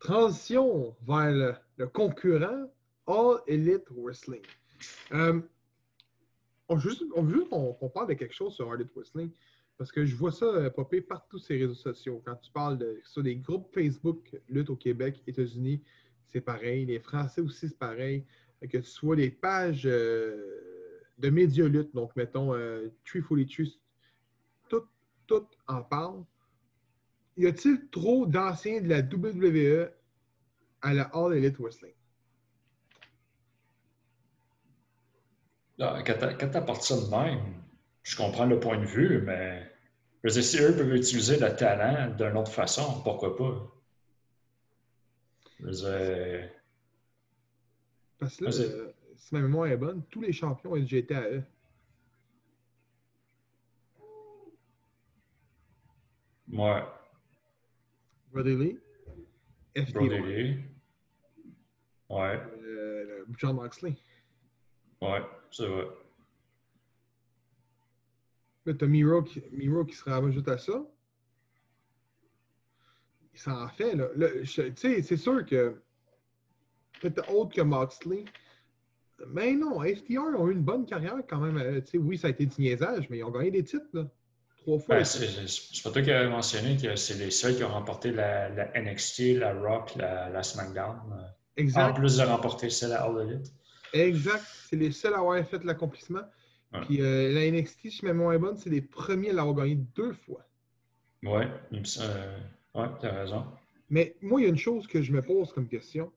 [0.00, 2.70] transition vers le, le concurrent
[3.06, 4.42] All Elite Wrestling.
[5.12, 5.40] Euh,
[6.68, 9.30] on veut juste, on juste qu'on qu'on parle de quelque chose sur All Elite Wrestling
[9.78, 12.20] parce que je vois ça euh, popper partout sur les réseaux sociaux.
[12.26, 15.82] Quand tu parles de, sur des groupes Facebook, lutte au Québec, États-Unis,
[16.26, 16.84] c'est pareil.
[16.84, 18.26] Les Français aussi, c'est pareil.
[18.60, 23.66] Que tu sois des pages euh, de médias lutte, donc mettons euh, 343,
[24.68, 24.82] tout,
[25.28, 26.24] tout en parle.
[27.36, 29.92] Y a-t-il trop d'anciens de la WWE
[30.82, 31.92] à la All Elite Wrestling?
[35.78, 37.54] Là, Quand t'apportes ça de même,
[38.02, 39.67] je comprends le point de vue, mais
[40.22, 43.72] je veux dire, si eux peuvent utiliser le talent d'une autre façon, pourquoi pas?
[45.60, 46.50] Je veux dire,
[48.18, 51.42] Parce que là, euh, si ma mémoire est bonne, tous les champions étaient à eux.
[56.48, 56.98] moi,
[58.32, 58.78] Brody Lee,
[59.92, 60.64] Brody Lee,
[62.08, 63.96] ouais, euh, John Moxley.
[65.02, 65.86] ouais, c'est vrai.
[68.68, 70.84] Là, t'as Miro qui, Miro qui se rajoute à ça.
[73.32, 74.08] Il s'en fait, là.
[74.44, 75.80] Tu sais, c'est sûr que
[77.00, 78.26] peut-être autre que Moxley.
[79.28, 81.56] Mais non, FTR ont eu une bonne carrière quand même.
[81.56, 84.04] Euh, tu oui, ça a été du niaisage, mais ils ont gagné des titres, là.
[84.58, 84.96] Trois fois.
[84.96, 88.50] Ben, c'est pas toi qui as mentionné que c'est les seuls qui ont remporté la,
[88.50, 91.96] la NXT, la Rock, la, la SmackDown, euh, en exact.
[91.96, 93.50] plus de remporter celle à All Elite.
[93.94, 94.44] Exact.
[94.68, 96.20] C'est les seuls à avoir fait l'accomplissement.
[96.72, 96.80] Ouais.
[96.82, 99.76] Puis euh, la NXT, si ma mémoire est bonne, c'est les premiers à l'avoir gagné
[99.76, 100.46] deux fois.
[101.84, 102.38] Sem- euh,
[102.74, 103.46] ouais, t'as raison.
[103.90, 106.12] Mais moi, il y a une chose que je me pose comme question.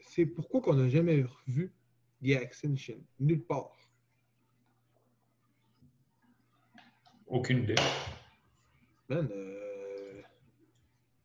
[0.00, 1.72] C'est pourquoi qu'on n'a jamais vu
[2.22, 3.72] The Ascension nulle part?
[7.26, 7.74] Aucune idée.
[9.10, 10.22] Euh,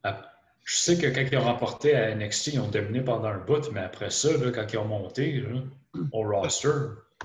[0.04, 0.32] Ah,
[0.64, 3.72] Je sais que quand ils ont remporté à NXT, ils ont dominé pendant un bout,
[3.72, 5.62] mais après ça, là, quand ils ont monté là,
[6.12, 6.70] au roster,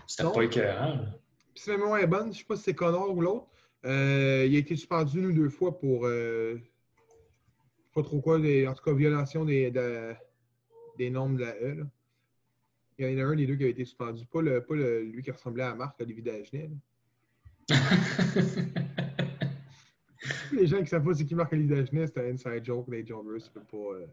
[0.07, 0.99] c'était pas écœurant.
[1.55, 3.47] Puis si ma mémoire est bonne, je sais pas si c'est Connor ou l'autre,
[3.85, 6.59] euh, il a été suspendu une ou deux fois pour euh,
[7.95, 10.15] pas trop quoi, des, en tout cas violation des, de-
[10.99, 11.75] des normes de la E.
[11.75, 11.85] là.
[12.99, 15.03] Il y en a un des deux qui a été suspendu, pas, le, pas le-
[15.05, 16.71] lui qui ressemblait à Marc, Olivier Dagenet.
[20.53, 23.07] Les gens qui savent pas c'est qui Marc Olivier Dagenet, c'est un inside joke des
[23.07, 23.95] Jobbers, tu peux pas.
[23.95, 24.07] euh,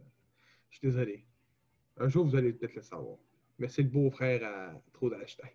[0.70, 1.26] Je suis désolé.
[1.98, 3.18] Un jour, vous allez peut-être le savoir.
[3.60, 5.52] Mais c'est le beau-frère à trop d'hashtag.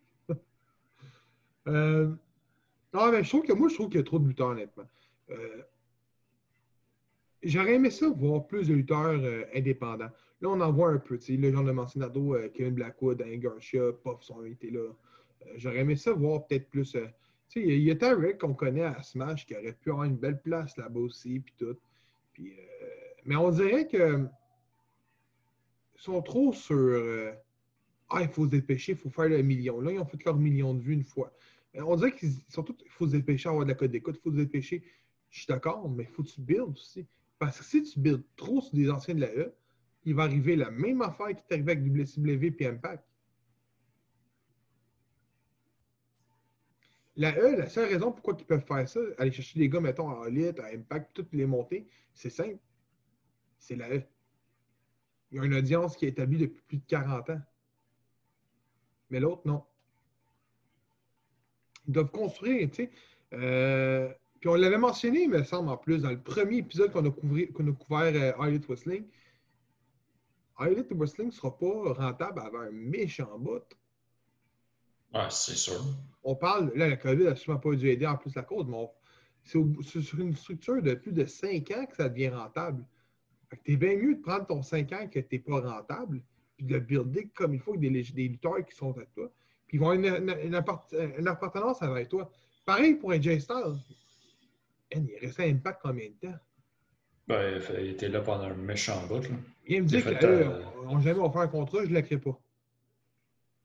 [1.69, 2.15] Euh...
[2.95, 4.87] Non, mais je trouve que moi, je trouve qu'il y a trop de lutteurs, honnêtement.
[5.31, 5.63] Euh,
[7.43, 10.11] J'aurais aimé ça voir plus de lutteurs euh, indépendants.
[10.41, 11.19] Là, on en voit un peu.
[11.29, 14.91] Le genre de Mancinado, Kevin Blackwood, Garcia, Puff sont été là.
[15.57, 16.97] J'aurais aimé ça voir peut-être plus.
[17.57, 20.77] il y a- Tarek qu'on connaît à Smash qui aurait pu avoir une belle place
[20.77, 21.77] là-bas aussi, puis tout.
[23.25, 24.25] Mais on dirait que
[25.97, 27.33] ils sont trop sur
[28.15, 29.81] Ah, il faut se dépêcher, il faut faire le million.
[29.81, 31.33] Là, ils ont fait leur million de vues une fois.
[31.77, 33.91] Euh, On dirait qu'ils sont tous, il faut se dépêcher à avoir de la code
[33.91, 34.83] d'écoute, il faut se dépêcher.
[35.31, 37.07] Je suis d'accord, mais il faut que tu builds aussi.
[37.39, 39.55] Parce que si tu builds trop sur des anciens de la E,
[40.05, 43.05] il va arriver la même affaire qui est arrivée avec WCW et Impact.
[47.17, 50.11] La E, la seule raison pourquoi ils peuvent faire ça, aller chercher des gars, mettons,
[50.11, 52.59] à Elite, à Impact, toutes les monter, c'est simple.
[53.59, 54.03] C'est la E.
[55.31, 57.41] Il y a une audience qui est établie depuis plus de 40 ans.
[59.13, 59.63] Mais l'autre, non.
[61.87, 62.91] Ils doivent construire, tu sais.
[63.35, 64.11] Euh,
[64.41, 67.11] puis on l'avait mentionné, il me semble, en plus, dans le premier épisode qu'on a,
[67.11, 69.05] qu'on a couvert euh, Wrestling.
[70.57, 73.63] All Elite Wrestling ne sera pas rentable avant un méchant bout.
[75.13, 75.85] Ouais, c'est sûr.
[76.25, 78.89] On parle, là, la COVID n'a sûrement pas dû aider en plus la cause, mais
[79.45, 82.87] c'est sur une structure de plus de 5 ans que ça devient rentable.
[83.51, 86.23] Fait que t'es bien mieux de prendre ton 5 ans que t'es pas rentable,
[86.63, 89.31] puis de le builder comme il faut des, lutteurs qui sont à toi.
[89.67, 92.31] Puis ils vont avoir une, une- une appart- une appartenance avec toi.
[92.65, 93.69] Pareil pour un J-Star.
[94.95, 96.39] Man, il est resté à Impact combien de temps?
[97.27, 99.23] Ben, il était là pendant un méchant bout.
[99.23, 99.37] Là.
[99.67, 101.89] Il me Il a dire fait, que euh, on n'a jamais offert un contrat, je
[101.91, 102.39] ne le crée pas.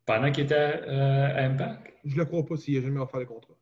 [0.05, 1.93] Pendant qu'il était euh, à Impact?
[2.05, 3.53] Je ne le crois pas s'il n'a jamais offert le contrat.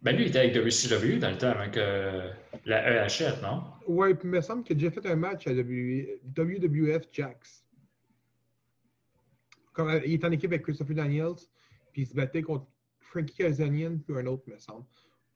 [0.00, 2.32] Ben, lui, il était avec WCW dans le temps avec euh,
[2.64, 3.64] la E achète, non?
[3.88, 7.64] Ouais, puis il me semble qu'il a déjà fait un match à WWF Jax.
[9.72, 11.36] Comme, il est en équipe avec Christopher Daniels,
[11.92, 12.66] puis il se battait contre
[13.00, 14.84] Frankie Kazanian, puis un autre, me semble.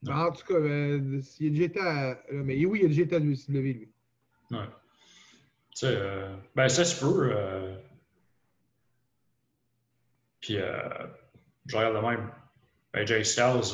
[0.07, 2.21] En tout cas, euh, il a déjà été à.
[2.31, 3.91] mais oui, il a déjà été à WCW, lui.
[4.51, 4.65] Ouais.
[5.71, 7.31] Tu sais, euh, ben ça se peut.
[7.33, 7.75] euh,
[10.41, 11.07] Puis, euh,
[11.65, 12.29] je regarde de même.
[12.93, 13.73] Ben, Jay Styles,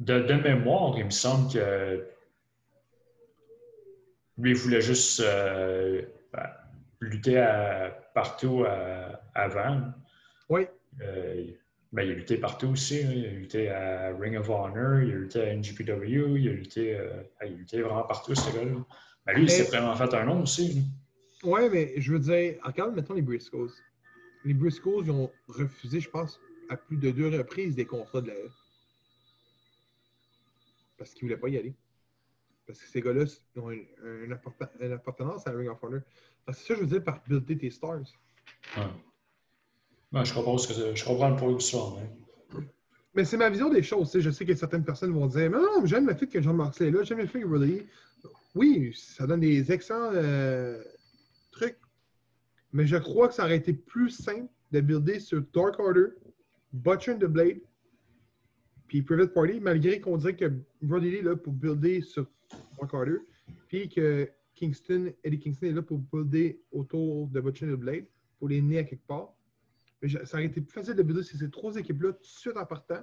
[0.00, 2.04] de, de mémoire, il me semble que
[4.38, 6.48] lui, il voulait juste euh, ben,
[7.00, 9.92] lutter à- partout à- avant.
[10.48, 10.66] Oui.
[11.00, 11.46] Euh,
[11.92, 13.02] ben, il a lutté partout aussi.
[13.02, 13.10] hein.
[13.12, 16.96] Il a lutté à Ring of Honor, il a lutté à NGPW, il a lutté,
[16.96, 18.84] euh, il a lutté vraiment partout, ce gars-là.
[19.26, 20.74] Ben, lui, il s'est vraiment fait un nom aussi.
[20.74, 20.82] lui.
[21.42, 23.70] Ouais, mais je veux dire, regarde maintenant les Briscoes.
[24.44, 28.28] Les Briscoes, ils ont refusé, je pense, à plus de deux reprises des contrats de
[28.28, 28.34] la.
[30.98, 31.74] Parce qu'ils ne voulaient pas y aller.
[32.66, 33.24] Parce que ces gars-là
[33.56, 33.84] ont une,
[34.24, 36.00] une apparten- une appartenance à Ring of Honor.
[36.46, 38.00] Que c'est ça, je veux dire, par builder tes stars.
[38.76, 38.82] Ouais.
[40.12, 41.96] Ben, je, que, je comprends le point de l'histoire.
[41.96, 42.64] mais-
[43.14, 44.10] Mais c'est ma vision des choses.
[44.10, 44.20] tu.
[44.20, 46.88] Je sais que certaines personnes vont dire Mais non, j'aime le fait que John Moxley
[46.88, 47.86] est là, j'aime le fait que Ridley.
[48.54, 50.82] Oui, ça donne des excellents euh,
[51.52, 51.76] trucs.
[52.72, 56.06] Mais je crois que ça aurait été plus simple de builder sur Dark Order,
[56.72, 57.60] Butcher and the Blade,
[58.88, 60.52] puis Private Party, malgré qu'on dirait que
[60.82, 62.26] Brody Lee est là pour builder sur
[62.78, 63.18] Dark Order,
[63.68, 68.06] puis que Kingston, Eddie Kingston est là pour builder autour de Butcher Blade,
[68.38, 69.32] pour les nez à quelque part.
[70.02, 72.56] Mais ça aurait été plus facile de builder sur ces trois équipes-là tout de suite
[72.56, 73.02] en partant,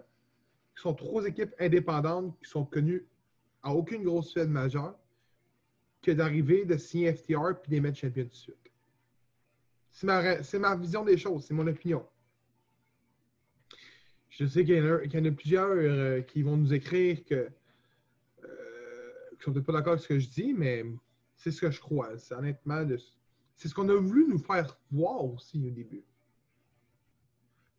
[0.75, 3.05] qui sont trois équipes indépendantes, qui sont connues
[3.61, 4.97] à aucune grosse fête majeure,
[6.01, 8.71] que d'arriver de signer FTR puis les mettre champions tout de suite.
[9.91, 12.05] C'est ma, c'est ma vision des choses, c'est mon opinion.
[14.29, 17.49] Je sais qu'il y en a, plusieurs euh, qui vont nous écrire que
[19.43, 20.85] sont peut-être pas d'accord avec ce que je dis, mais
[21.35, 22.17] c'est ce que je crois.
[22.17, 22.85] C'est honnêtement
[23.55, 26.03] c'est ce qu'on a voulu nous faire voir aussi au début.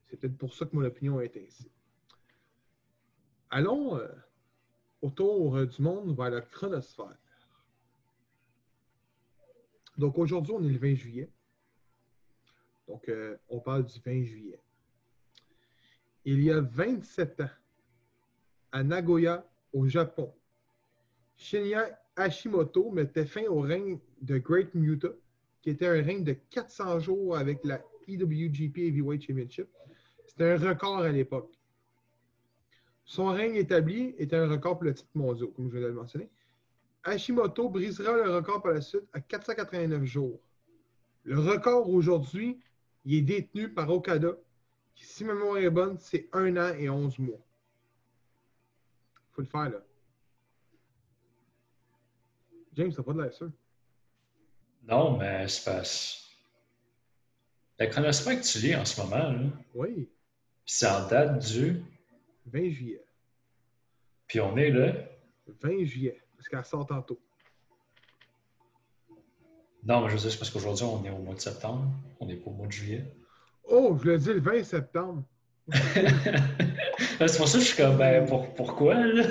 [0.05, 1.71] C'est peut-être pour ça que mon opinion est ainsi.
[3.51, 4.09] Allons euh,
[5.03, 7.19] autour euh, du monde vers la chronosphère.
[9.97, 11.31] Donc aujourd'hui, on est le 20 juillet.
[12.89, 14.61] Donc, euh, on parle du 20 juillet.
[16.25, 17.51] Il y a 27 ans,
[18.73, 20.35] à Nagoya, au Japon,
[21.45, 25.09] Shinya Hashimoto mettait fin au règne de Great Muta,
[25.61, 29.69] qui était un règne de 400 jours avec la IWGP Heavyweight Championship.
[30.27, 31.53] C'était un record à l'époque.
[33.05, 35.93] Son règne établi était un record pour le titre mondial, comme je viens de le
[35.93, 36.31] mentionner.
[37.03, 40.41] Hashimoto brisera le record par la suite à 489 jours.
[41.25, 42.59] Le record aujourd'hui,
[43.05, 44.35] il est détenu par Okada,
[44.95, 47.45] qui, si ma mémoire est bonne, c'est un an et 11 mois.
[49.33, 49.85] faut le faire, là.
[52.77, 53.51] James, t'as pas de l'air sûr.
[54.87, 55.83] Non, mais c'est pas.
[57.79, 59.41] La chronosphère que tu lis en ce moment, là,
[59.75, 60.09] Oui,
[60.65, 61.83] c'est en date du.
[62.47, 63.05] 20 juillet.
[64.27, 64.93] Puis on est là.
[65.63, 67.19] 20 juillet, parce qu'elle sort tantôt.
[69.85, 71.91] Non, mais je veux dire, c'est parce qu'aujourd'hui, on est au mois de septembre.
[72.21, 73.05] On n'est pas au mois de juillet.
[73.65, 75.25] Oh, je le dis le 20 septembre.
[75.73, 79.25] c'est pour ça que je suis comme, ben, pour- pourquoi, là?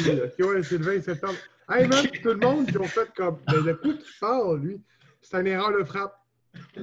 [0.00, 1.38] Hi, Ok, ouais, c'est le 20 septembre.
[1.68, 3.38] Hey man, tout le monde qui ont fait comme.
[3.48, 4.80] Mais de quoi tu parles, lui?
[5.20, 6.18] C'est une erreur de frappe.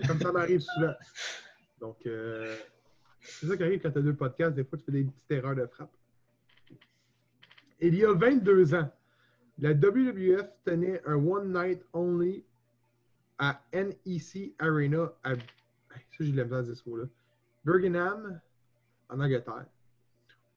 [0.08, 0.94] Comme ça m'arrive souvent.
[1.82, 2.56] Donc, euh,
[3.20, 4.56] c'est ça qui arrive quand tu as deux podcasts.
[4.56, 5.92] Des fois, tu fais des petites erreurs de frappe.
[7.80, 8.92] Il y a 22 ans,
[9.60, 12.44] la WWF tenait un One Night Only
[13.40, 15.34] à NEC Arena à.
[15.36, 17.06] Ça, j'ai de la ce mot-là.
[17.66, 18.40] Birmingham,
[19.10, 19.66] en Angleterre.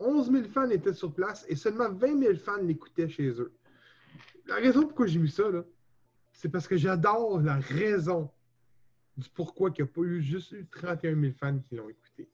[0.00, 3.52] 11 000 fans étaient sur place et seulement 20 000 fans l'écoutaient chez eux.
[4.46, 5.44] La raison pourquoi j'ai mis ça,
[6.32, 8.30] c'est parce que j'adore la raison
[9.16, 12.28] du pourquoi il n'y a pas eu juste eu 31 000 fans qui l'ont écouté.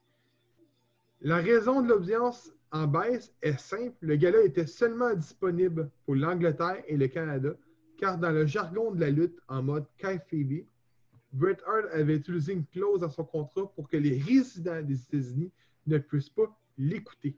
[1.20, 3.96] La raison de l'audience en baisse est simple.
[4.00, 7.50] Le gala était seulement disponible pour l'Angleterre et le Canada,
[7.98, 10.64] car dans le jargon de la lutte en mode kayfabe,
[11.32, 15.50] Bret Hart avait utilisé une clause dans son contrat pour que les résidents des États-Unis
[15.86, 17.36] ne puissent pas l'écouter.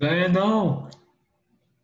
[0.00, 0.86] Ben non!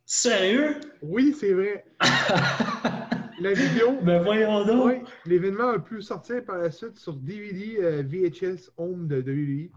[0.06, 0.80] Sérieux?
[1.02, 1.84] Oui, c'est vrai.
[3.40, 5.08] La vidéo, ben voyons donc!
[5.26, 9.70] l'événement a pu sortir par la suite sur DVD euh, VHS Home de WWE,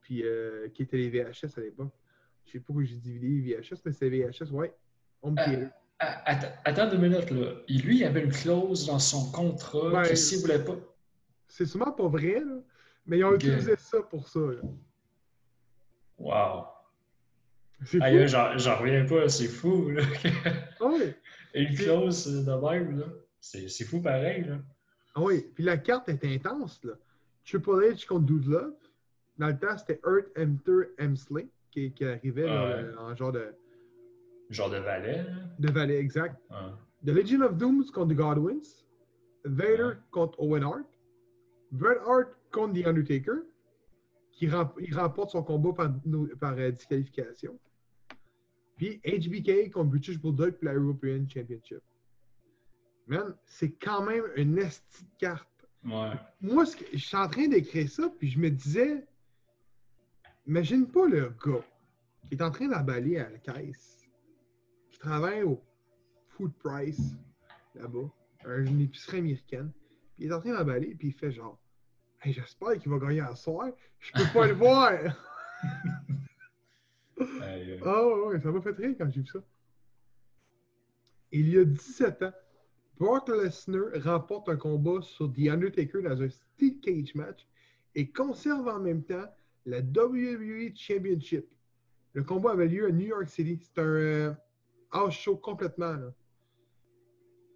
[0.00, 1.92] puis euh, qui était les VHS à l'époque.
[2.46, 4.74] Je sais pas pourquoi j'ai dit DVD VHS, mais c'est VHS, ouais.
[5.22, 5.66] Home Euh.
[6.00, 7.52] Ah, Attends, attends deux minutes, là.
[7.68, 10.76] Lui, il avait une clause dans son contrat Ben, que s'il voulait pas.
[11.48, 12.56] C'est sûrement pas vrai, là,
[13.04, 14.40] mais ils ont utilisé ça pour ça.
[14.40, 14.62] là.
[16.18, 16.77] Wow!
[18.00, 20.02] Aïe, j'en reviens pas, c'est fou, là.
[20.80, 21.12] Ah oui.
[21.54, 23.06] Une clause de même, là.
[23.40, 24.58] C'est fou pareil, là.
[25.14, 25.46] Ah oui.
[25.54, 26.94] Puis la carte est intense, là.
[27.46, 28.74] Triple H contre Dude Love.
[29.38, 32.82] Dans le temps, c'était Earth Enter Hemsley qui, qui arrivait là, Ouais.
[32.82, 33.54] euh, en genre de,
[34.50, 35.24] Genre de valet,
[35.58, 36.36] de valet exact.
[37.06, 38.84] The Legion of Dooms contre The Godwins.
[39.44, 40.84] Vader contre Owen Hart.
[41.70, 43.42] Bret Hart contre The Undertaker.
[44.32, 45.90] Qui remporte son combat par,
[46.40, 47.58] par euh, disqualification.
[48.78, 51.80] Puis HBK contre British Bulldog pour la European Championship.
[53.08, 55.48] Man, c'est quand même une esti de carte.
[55.84, 56.12] Ouais.
[56.40, 59.04] Moi, ce que- je suis en train d'écrire ça, puis je me disais,
[60.46, 61.64] imagine pas le gars
[62.26, 64.06] qui est en train d'emballer à la caisse,
[64.90, 65.60] qui travaille au
[66.28, 67.14] Food Price,
[67.74, 68.08] là-bas,
[68.44, 69.72] un- une épicerie américaine,
[70.14, 71.58] puis il est en train d'emballer, puis il fait genre,
[72.20, 73.68] Hey, j'espère qu'il va gagner à soir,
[74.00, 74.90] je peux pas le voir.
[77.84, 79.40] Ah ouais, ça m'a fait rire quand j'ai vu ça.
[81.30, 82.32] Il y a 17 ans,
[82.98, 87.46] Brock Lesnar remporte un combat sur The Undertaker dans un Steel Cage match
[87.94, 89.26] et conserve en même temps
[89.66, 91.46] la WWE Championship.
[92.14, 93.60] Le combat avait lieu à New York City.
[93.60, 94.32] C'est un euh,
[94.90, 95.92] house show complètement.
[95.92, 96.12] là.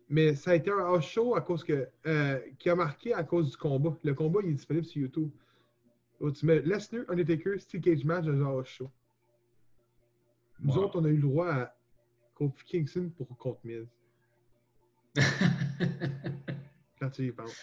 [0.08, 3.24] Mais ça a été un house show à cause que, euh, qui a marqué à
[3.24, 3.96] cause du combat.
[4.04, 5.30] Le combat est disponible sur YouTube.
[6.34, 8.90] Tu mets Lesnar, Undertaker, Steel Cage match dans un house show.
[10.62, 10.84] Nous Wow.
[10.84, 11.76] autres, on a eu le droit à
[12.34, 13.86] Kofi Kingston pour contre Miz.
[16.98, 17.56] Quand tu y penses.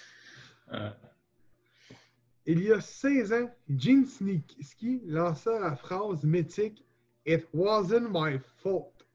[2.46, 6.86] Il y a 16 ans, Gene Snitsky lança la phrase mythique
[7.26, 9.06] It wasn't my fault.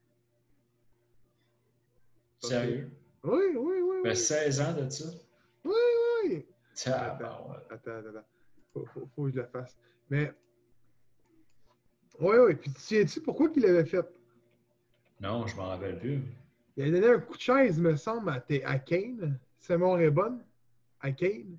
[2.42, 2.90] Sérieux?
[3.24, 3.96] Oui, oui, oui.
[4.04, 5.04] Ben, Oui, 16 ans de ça?
[5.64, 5.72] oui.
[6.24, 6.46] oui.
[6.86, 6.92] Ben.
[6.92, 8.26] Attends, attends, attends.
[8.72, 9.76] Faut, faut- faut que je la fasse.
[10.10, 10.32] Mais.
[12.20, 12.54] Oui, oui.
[12.54, 14.06] Puis tu sais-tu pourquoi qu'il l'avait fait?
[15.20, 16.20] Non, je m'en rappelle plus.
[16.76, 19.38] Il a donné un coup de chaise, me semble, à, à Kane.
[19.60, 20.44] C'est mon bonne.
[21.00, 21.56] À Kane.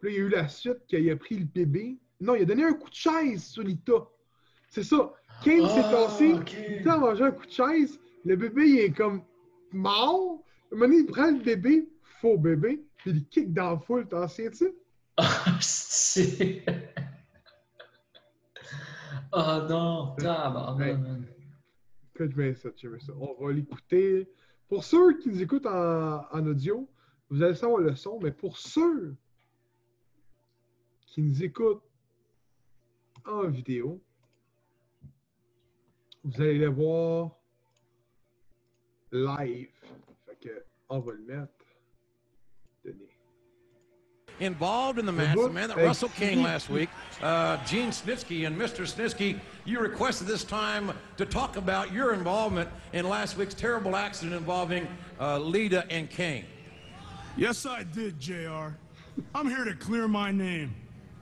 [0.00, 1.98] Puis là, il y a eu la suite qu'il a pris le bébé.
[2.20, 3.94] Non, il a donné un coup de chaise sur Lita.
[4.70, 5.12] C'est ça.
[5.44, 6.32] Kane s'est Ah, passé.
[6.34, 6.56] ok.
[6.68, 7.98] Lita a mangé un coup de chaise.
[8.24, 9.22] Le bébé, il est comme
[9.72, 10.42] mort.
[10.70, 11.88] À un moment donné, il prend le bébé,
[12.20, 14.06] faux bébé, puis il kick dans la foule.
[14.08, 14.72] T'en souviens-tu?
[15.16, 16.64] Ah, c'est...
[19.36, 21.00] Ah non, tabarnak,
[22.14, 23.12] je mets ça, j'aime ça.
[23.18, 24.30] On va l'écouter.
[24.68, 26.88] Pour ceux qui nous écoutent en, en audio,
[27.28, 29.16] vous allez savoir le son, mais pour ceux
[31.06, 31.82] qui nous écoutent
[33.26, 34.00] en vidéo,
[36.22, 37.36] vous allez le voir
[39.10, 39.74] live.
[40.26, 41.63] Fait que, on va le mettre.
[44.40, 45.76] Involved in the match, the man that.
[45.78, 46.88] Russell King last week,
[47.22, 48.46] uh, Gene Snitsky.
[48.46, 48.84] And Mr.
[48.84, 54.36] Snitsky, you requested this time to talk about your involvement in last week's terrible accident
[54.36, 54.88] involving
[55.20, 56.44] uh, Lita and Kane.
[57.36, 58.76] Yes, I did, JR.
[59.34, 60.74] I'm here to clear my name.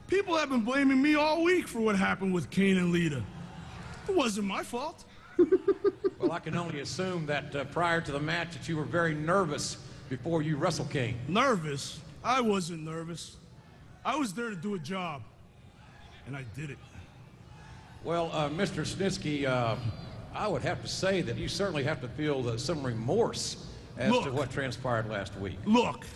[0.07, 3.23] People have been blaming me all week for what happened with Kane and Lita.
[4.09, 5.05] It wasn't my fault.
[6.23, 9.13] Well, I can only assume that uh, prior to the match that you were very
[9.13, 9.77] nervous
[10.09, 11.19] before you wrestled King.
[11.27, 11.99] Nervous?
[12.25, 13.37] I wasn't nervous.
[14.05, 15.23] I was there to do a job.
[16.27, 16.79] And I did it.
[18.05, 18.85] Well, uh, Mr.
[18.87, 19.77] Snitsky, uh,
[20.35, 23.67] I would have to say that you certainly have to feel uh, some remorse
[23.99, 25.59] as to what transpired last week.
[25.65, 26.07] Look,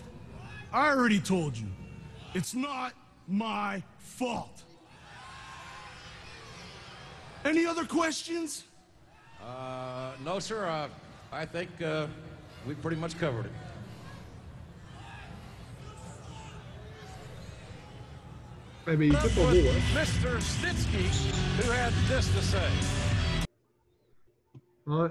[0.73, 1.67] I already told you.
[2.33, 2.93] It's not
[3.27, 4.63] my fault.
[7.45, 8.65] Any other questions?
[9.41, 10.65] Uh, no, sir.
[10.65, 10.89] Uh,
[11.31, 12.07] I think uh,
[12.65, 13.51] we pretty much covered it.
[18.89, 19.81] Eh ben, il était pas beau, hein?
[19.95, 20.39] Mr.
[20.39, 21.03] Snitsky,
[21.57, 22.57] who had this to say.
[24.85, 25.09] Ouais.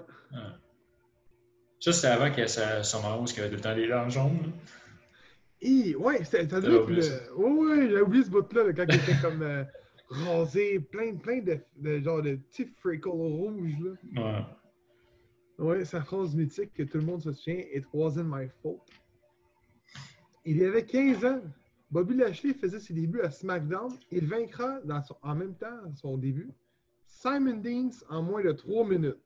[1.81, 4.53] Ça, c'était avant qu'il y ait marron, qui avait tout le temps des dents jaunes.
[5.61, 7.37] Hi, ouais, devait être oublié le...
[7.37, 9.65] Ouais, ouais, j'ai oublié ce bout-là, là, quand il était comme euh,
[10.09, 14.47] rasé, plein, plein de, de genre de petits freckles rouges, là.
[15.59, 15.67] Ouais.
[15.67, 18.81] Ouais, sa phrase mythique que tout le monde se souvient, It wasn't my fault.
[20.47, 21.43] Il y avait 15 ans.
[21.91, 23.93] Bobby Lashley faisait ses débuts à SmackDown.
[24.11, 26.51] Il vaincra dans son- en même temps à son début
[27.07, 29.17] Simon Deans en moins de 3 minutes.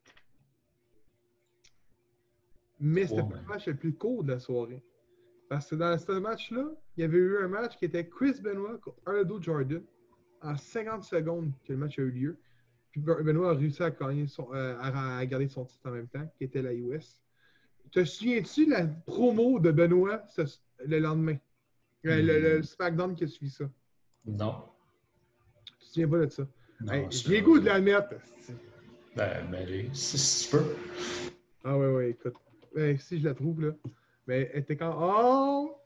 [2.79, 4.83] Mais c'était pas le match le plus court de la soirée.
[5.49, 8.79] Parce que dans ce match-là, il y avait eu un match qui était Chris Benoit
[8.79, 9.83] contre Aldo Jordan
[10.43, 12.39] en 50 secondes que le match a eu lieu.
[12.91, 16.09] Puis Ben- Benoit a réussi à, gagner son, euh, à garder son titre en même
[16.09, 17.21] temps, qui était la US.
[17.91, 20.43] Te souviens-tu de la promo de Benoit ce-
[20.87, 21.37] le lendemain?
[22.03, 23.71] Le, le- le SmackDown qui a suivi ça.
[24.25, 24.65] Non.
[25.67, 26.47] Tu te souviens pas de ça?
[26.89, 28.15] Hey, J'ai goût de la mettre.
[29.17, 30.65] Ben, ben, allez, si, si tu peux.
[31.65, 32.35] Ah ouais, ouais, écoute.
[32.75, 33.73] Ben, si je la trouve, là.
[34.27, 34.97] Mais elle était quand.
[34.99, 35.77] Oh!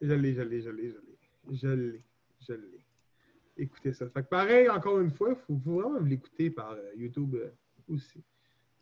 [0.00, 1.18] Je l'ai, je l'ai, je l'ai, je l'ai.
[1.56, 2.02] Je l'ai.
[2.48, 2.84] Je l'ai.
[3.58, 4.08] Écoutez ça.
[4.08, 7.50] Fait que pareil, encore une fois, il faut, faut vraiment l'écouter par euh, YouTube euh,
[7.88, 8.22] aussi.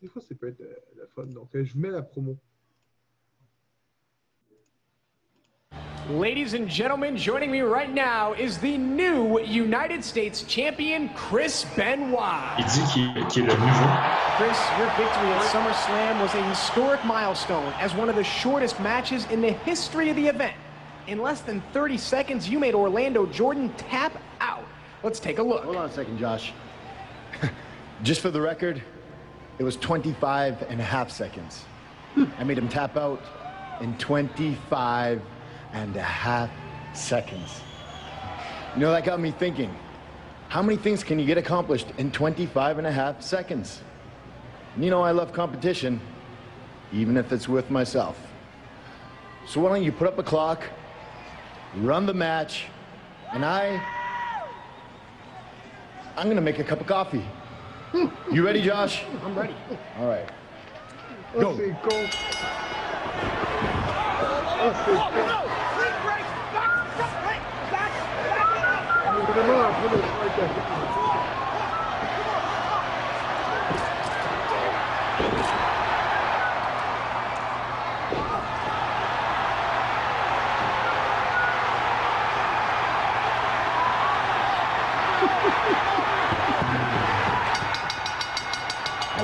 [0.01, 1.25] Des fois, ça peut être euh, le fun.
[1.25, 2.37] Donc, je vous mets la promo.
[6.09, 12.43] Ladies and gentlemen, joining me right now is the new United States champion, Chris Benoit.
[12.59, 13.89] Il dit qu'il qu'il est le nouveau.
[14.37, 19.25] Chris, your victory at SummerSlam was a historic milestone as one of the shortest matches
[19.31, 20.53] in the history of the event.
[21.07, 24.65] In less than 30 seconds, you made Orlando Jordan tap out.
[25.01, 25.63] Let's take a look.
[25.63, 26.53] Hold on a second, Josh.
[28.03, 28.79] Just for the record,
[29.57, 31.65] it was 25 and a half seconds.
[32.37, 33.23] I made him tap out
[33.81, 35.19] in 25
[35.75, 36.49] and a half
[36.93, 37.59] seconds.
[38.73, 39.75] You know, that got me thinking.
[40.47, 43.81] How many things can you get accomplished in 25 and a half seconds?
[44.73, 45.99] And you know, I love competition,
[46.93, 48.17] even if it's with myself.
[49.45, 50.63] So why don't you put up a clock,
[51.77, 52.67] run the match,
[53.33, 53.81] and I.
[56.15, 57.25] I'm gonna make a cup of coffee.
[58.31, 59.03] You ready, Josh?
[59.23, 59.53] I'm ready.
[59.99, 60.29] All right.
[61.37, 61.49] Go.
[61.49, 62.25] Oh, c'est con.
[64.65, 65.54] On
[69.35, 69.41] I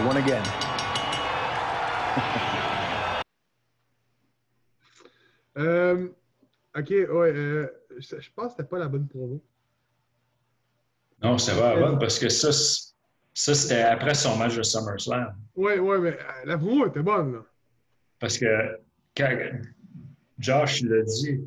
[0.06, 0.44] won again.
[5.58, 6.10] Euh,
[6.76, 7.68] ok, ouais, euh,
[8.36, 9.42] pense que c'était pas la bonne promo.
[11.22, 15.36] Non, c'est pas bon parce que ça, ça c'était après son match de SummerSlam.
[15.56, 17.46] Ouais, ouais, mais euh, la promo était bonne, là.
[18.20, 18.46] Parce que
[19.16, 19.36] quand
[20.40, 21.42] Josh l'a dit,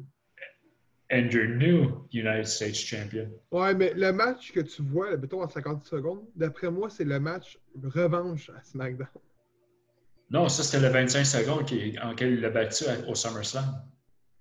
[1.11, 3.29] and your new United States champion.
[3.51, 7.05] Ouais, mais le match que tu vois, là, mettons en 50 secondes, d'après moi, c'est
[7.05, 9.09] le match revanche à SmackDown.
[10.31, 13.65] Non, ça c'était le 25 secondes qui, en quel il l'a battu au SummerSlam.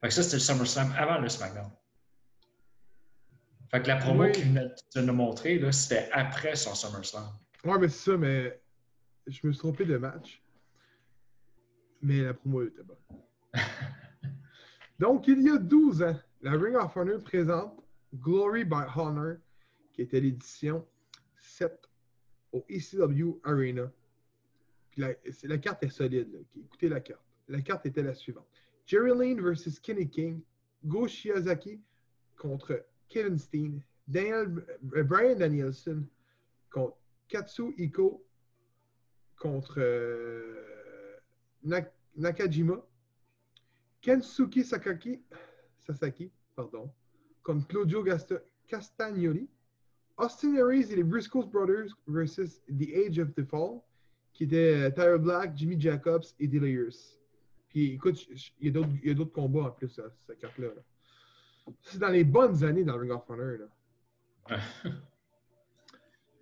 [0.02, 1.70] Fait que ça c'était le SummerSlam avant le SmackDown.
[3.74, 4.32] Fait que la promo Oui.
[4.34, 7.24] qu'il venait de nous montrer, c'était après son SummerSlam.
[7.66, 8.62] Ouais, mais c'est ça, mais
[9.26, 10.44] je me suis trompé de match.
[12.00, 12.98] Mais la promo était bonne.
[15.00, 19.38] Donc, il y a 12 ans, la Ring of Honor présente Glory by Honor,
[19.92, 20.86] qui était l'édition
[21.40, 21.74] 7
[22.52, 23.92] au ECW Arena.
[24.92, 25.02] Puis
[25.46, 26.32] la carte est solide.
[26.32, 26.40] là.
[26.64, 27.24] Écoutez la carte.
[27.48, 28.46] La carte était la suivante.
[28.86, 30.42] Jerry Lane versus Kenny King.
[30.86, 31.82] Go Shiozaki
[32.38, 33.82] contre Kevin Steen.
[34.08, 34.48] Daniel,
[34.82, 36.04] Brian Danielson
[36.72, 36.98] contre
[37.30, 38.22] Katsu Iko
[39.38, 41.20] contre euh,
[41.64, 42.82] Nak- Nakajima.
[44.02, 45.22] Kensuke Sakaki,
[45.88, 46.90] Sasaki pardon,
[47.44, 48.04] contre Claudio
[48.68, 49.48] Castagnoli.
[50.18, 53.82] Austin Aries et les Briscoe Brothers versus The Age of the Fall,
[54.34, 57.18] qui était euh, Tyler Black, Jimmy Jacobs et Delirious.
[57.70, 58.28] Puis écoute,
[58.60, 60.68] il y a d'autres- combats en plus, ça, cette carte-là.
[60.68, 60.82] là.
[61.82, 63.58] C'est dans les bonnes années dans le Ring of Honor.
[64.48, 64.60] Là.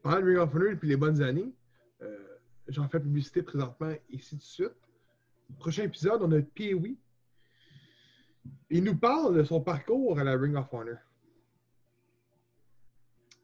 [0.01, 1.53] Parlant de Ring of Honor depuis les bonnes années,
[2.01, 2.17] euh,
[2.67, 4.76] j'en fais publicité présentement ici tout de suite.
[5.59, 6.97] Prochain épisode, on a Pee-Wee.
[8.69, 10.97] Il nous parle de son parcours à la Ring of Honor.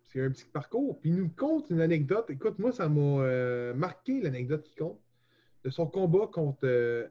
[0.08, 1.00] C'est un petit parcours.
[1.00, 2.30] Puis il nous compte une anecdote.
[2.30, 5.00] Écoute, moi, ça m'a euh, marqué l'anecdote qu'il compte
[5.64, 7.08] de son combat contre euh,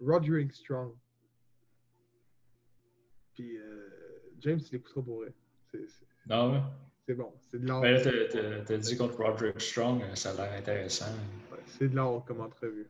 [0.00, 0.94] Roderick Strong.
[3.34, 3.88] Puis euh,
[4.46, 5.32] James, il l'écoutera pour vrai.
[6.28, 6.60] Non, ouais?
[7.04, 7.32] C'est bon.
[7.50, 7.80] C'est de l'art.
[7.80, 11.06] Ben là, t'as- dit contre Roderick Strong, euh, ça a l'air intéressant.
[11.50, 12.86] Ouais, C'est de l'art comme entrevue.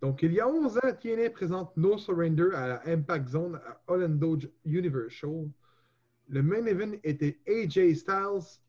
[0.00, 3.80] Donc, il y a 11 ans, TNA présente No Surrender à la Impact Zone à
[3.86, 5.48] Orlando Universal.
[6.28, 8.60] Le main event était AJ Styles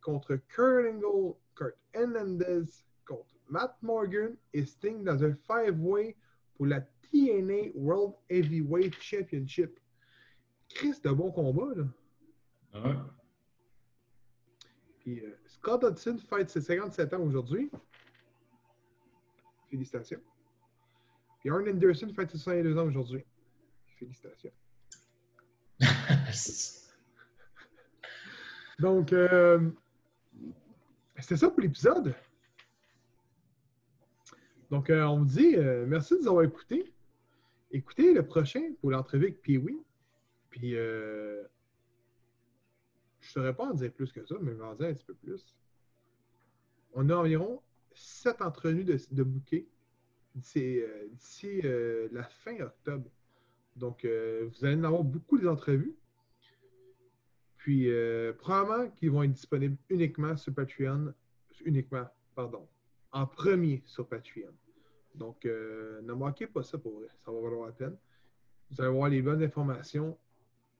[0.00, 2.64] contre Kurt Angle, Kurt Hernandez
[3.06, 6.16] contre Matt Morgan et Sting dans un five-way
[6.56, 9.78] pour la TNA World Heavyweight Championship.
[10.68, 11.84] Chris, de bon combat, là.
[12.74, 12.96] Ouais.
[15.00, 17.70] Puis euh, Scott Hudson fête ses 57 ans aujourd'hui.
[19.70, 20.20] Félicitations.
[21.40, 23.24] Puis Arn Anderson fête ses 62 ans aujourd'hui.
[23.98, 24.52] Félicitations.
[28.78, 29.70] Donc, euh,
[31.18, 32.14] c'était ça pour l'épisode.
[34.70, 36.92] Donc, euh, on vous dit euh, merci de nous avoir écoutés.
[37.70, 39.82] Écoutez le prochain pour l'entrevue avec Pee-Wee.
[40.50, 41.42] Puis, euh,
[43.20, 44.94] je ne saurais pas en dire plus que ça, mais je vais en dire un
[44.94, 45.56] petit peu plus.
[46.94, 47.62] On a environ
[47.94, 49.66] sept entrevues de, de bouquets
[50.34, 51.08] d'ici euh,
[51.64, 53.10] euh, la fin octobre.
[53.76, 55.94] Donc, vous allez en avoir beaucoup des entrevues.
[57.56, 57.88] puis,
[58.38, 61.14] probablement qu'ils vont être disponibles uniquement sur Patreon.
[61.64, 62.68] Uniquement, pardon.
[63.12, 64.52] En premier sur Patreon.
[65.14, 67.08] Donc, ne manquez pas ça pour vrai.
[67.24, 67.96] Ça va valoir la peine.
[68.70, 70.18] Vous allez avoir les bonnes informations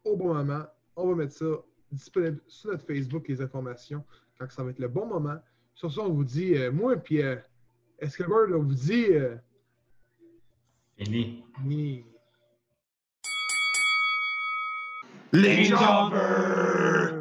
[0.05, 0.65] au bon moment.
[0.97, 1.47] On va mettre ça
[1.93, 4.05] disponible sur notre Facebook, les informations,
[4.39, 5.39] quand ça va être le bon moment.
[5.75, 7.37] Sur ça, on vous dit, euh, moi puis euh,
[7.99, 9.07] Escobar, on vous dit.
[9.11, 9.37] euh,
[10.97, 11.45] Fini.
[11.65, 12.05] ni-
[15.33, 17.18] Les Jobbers!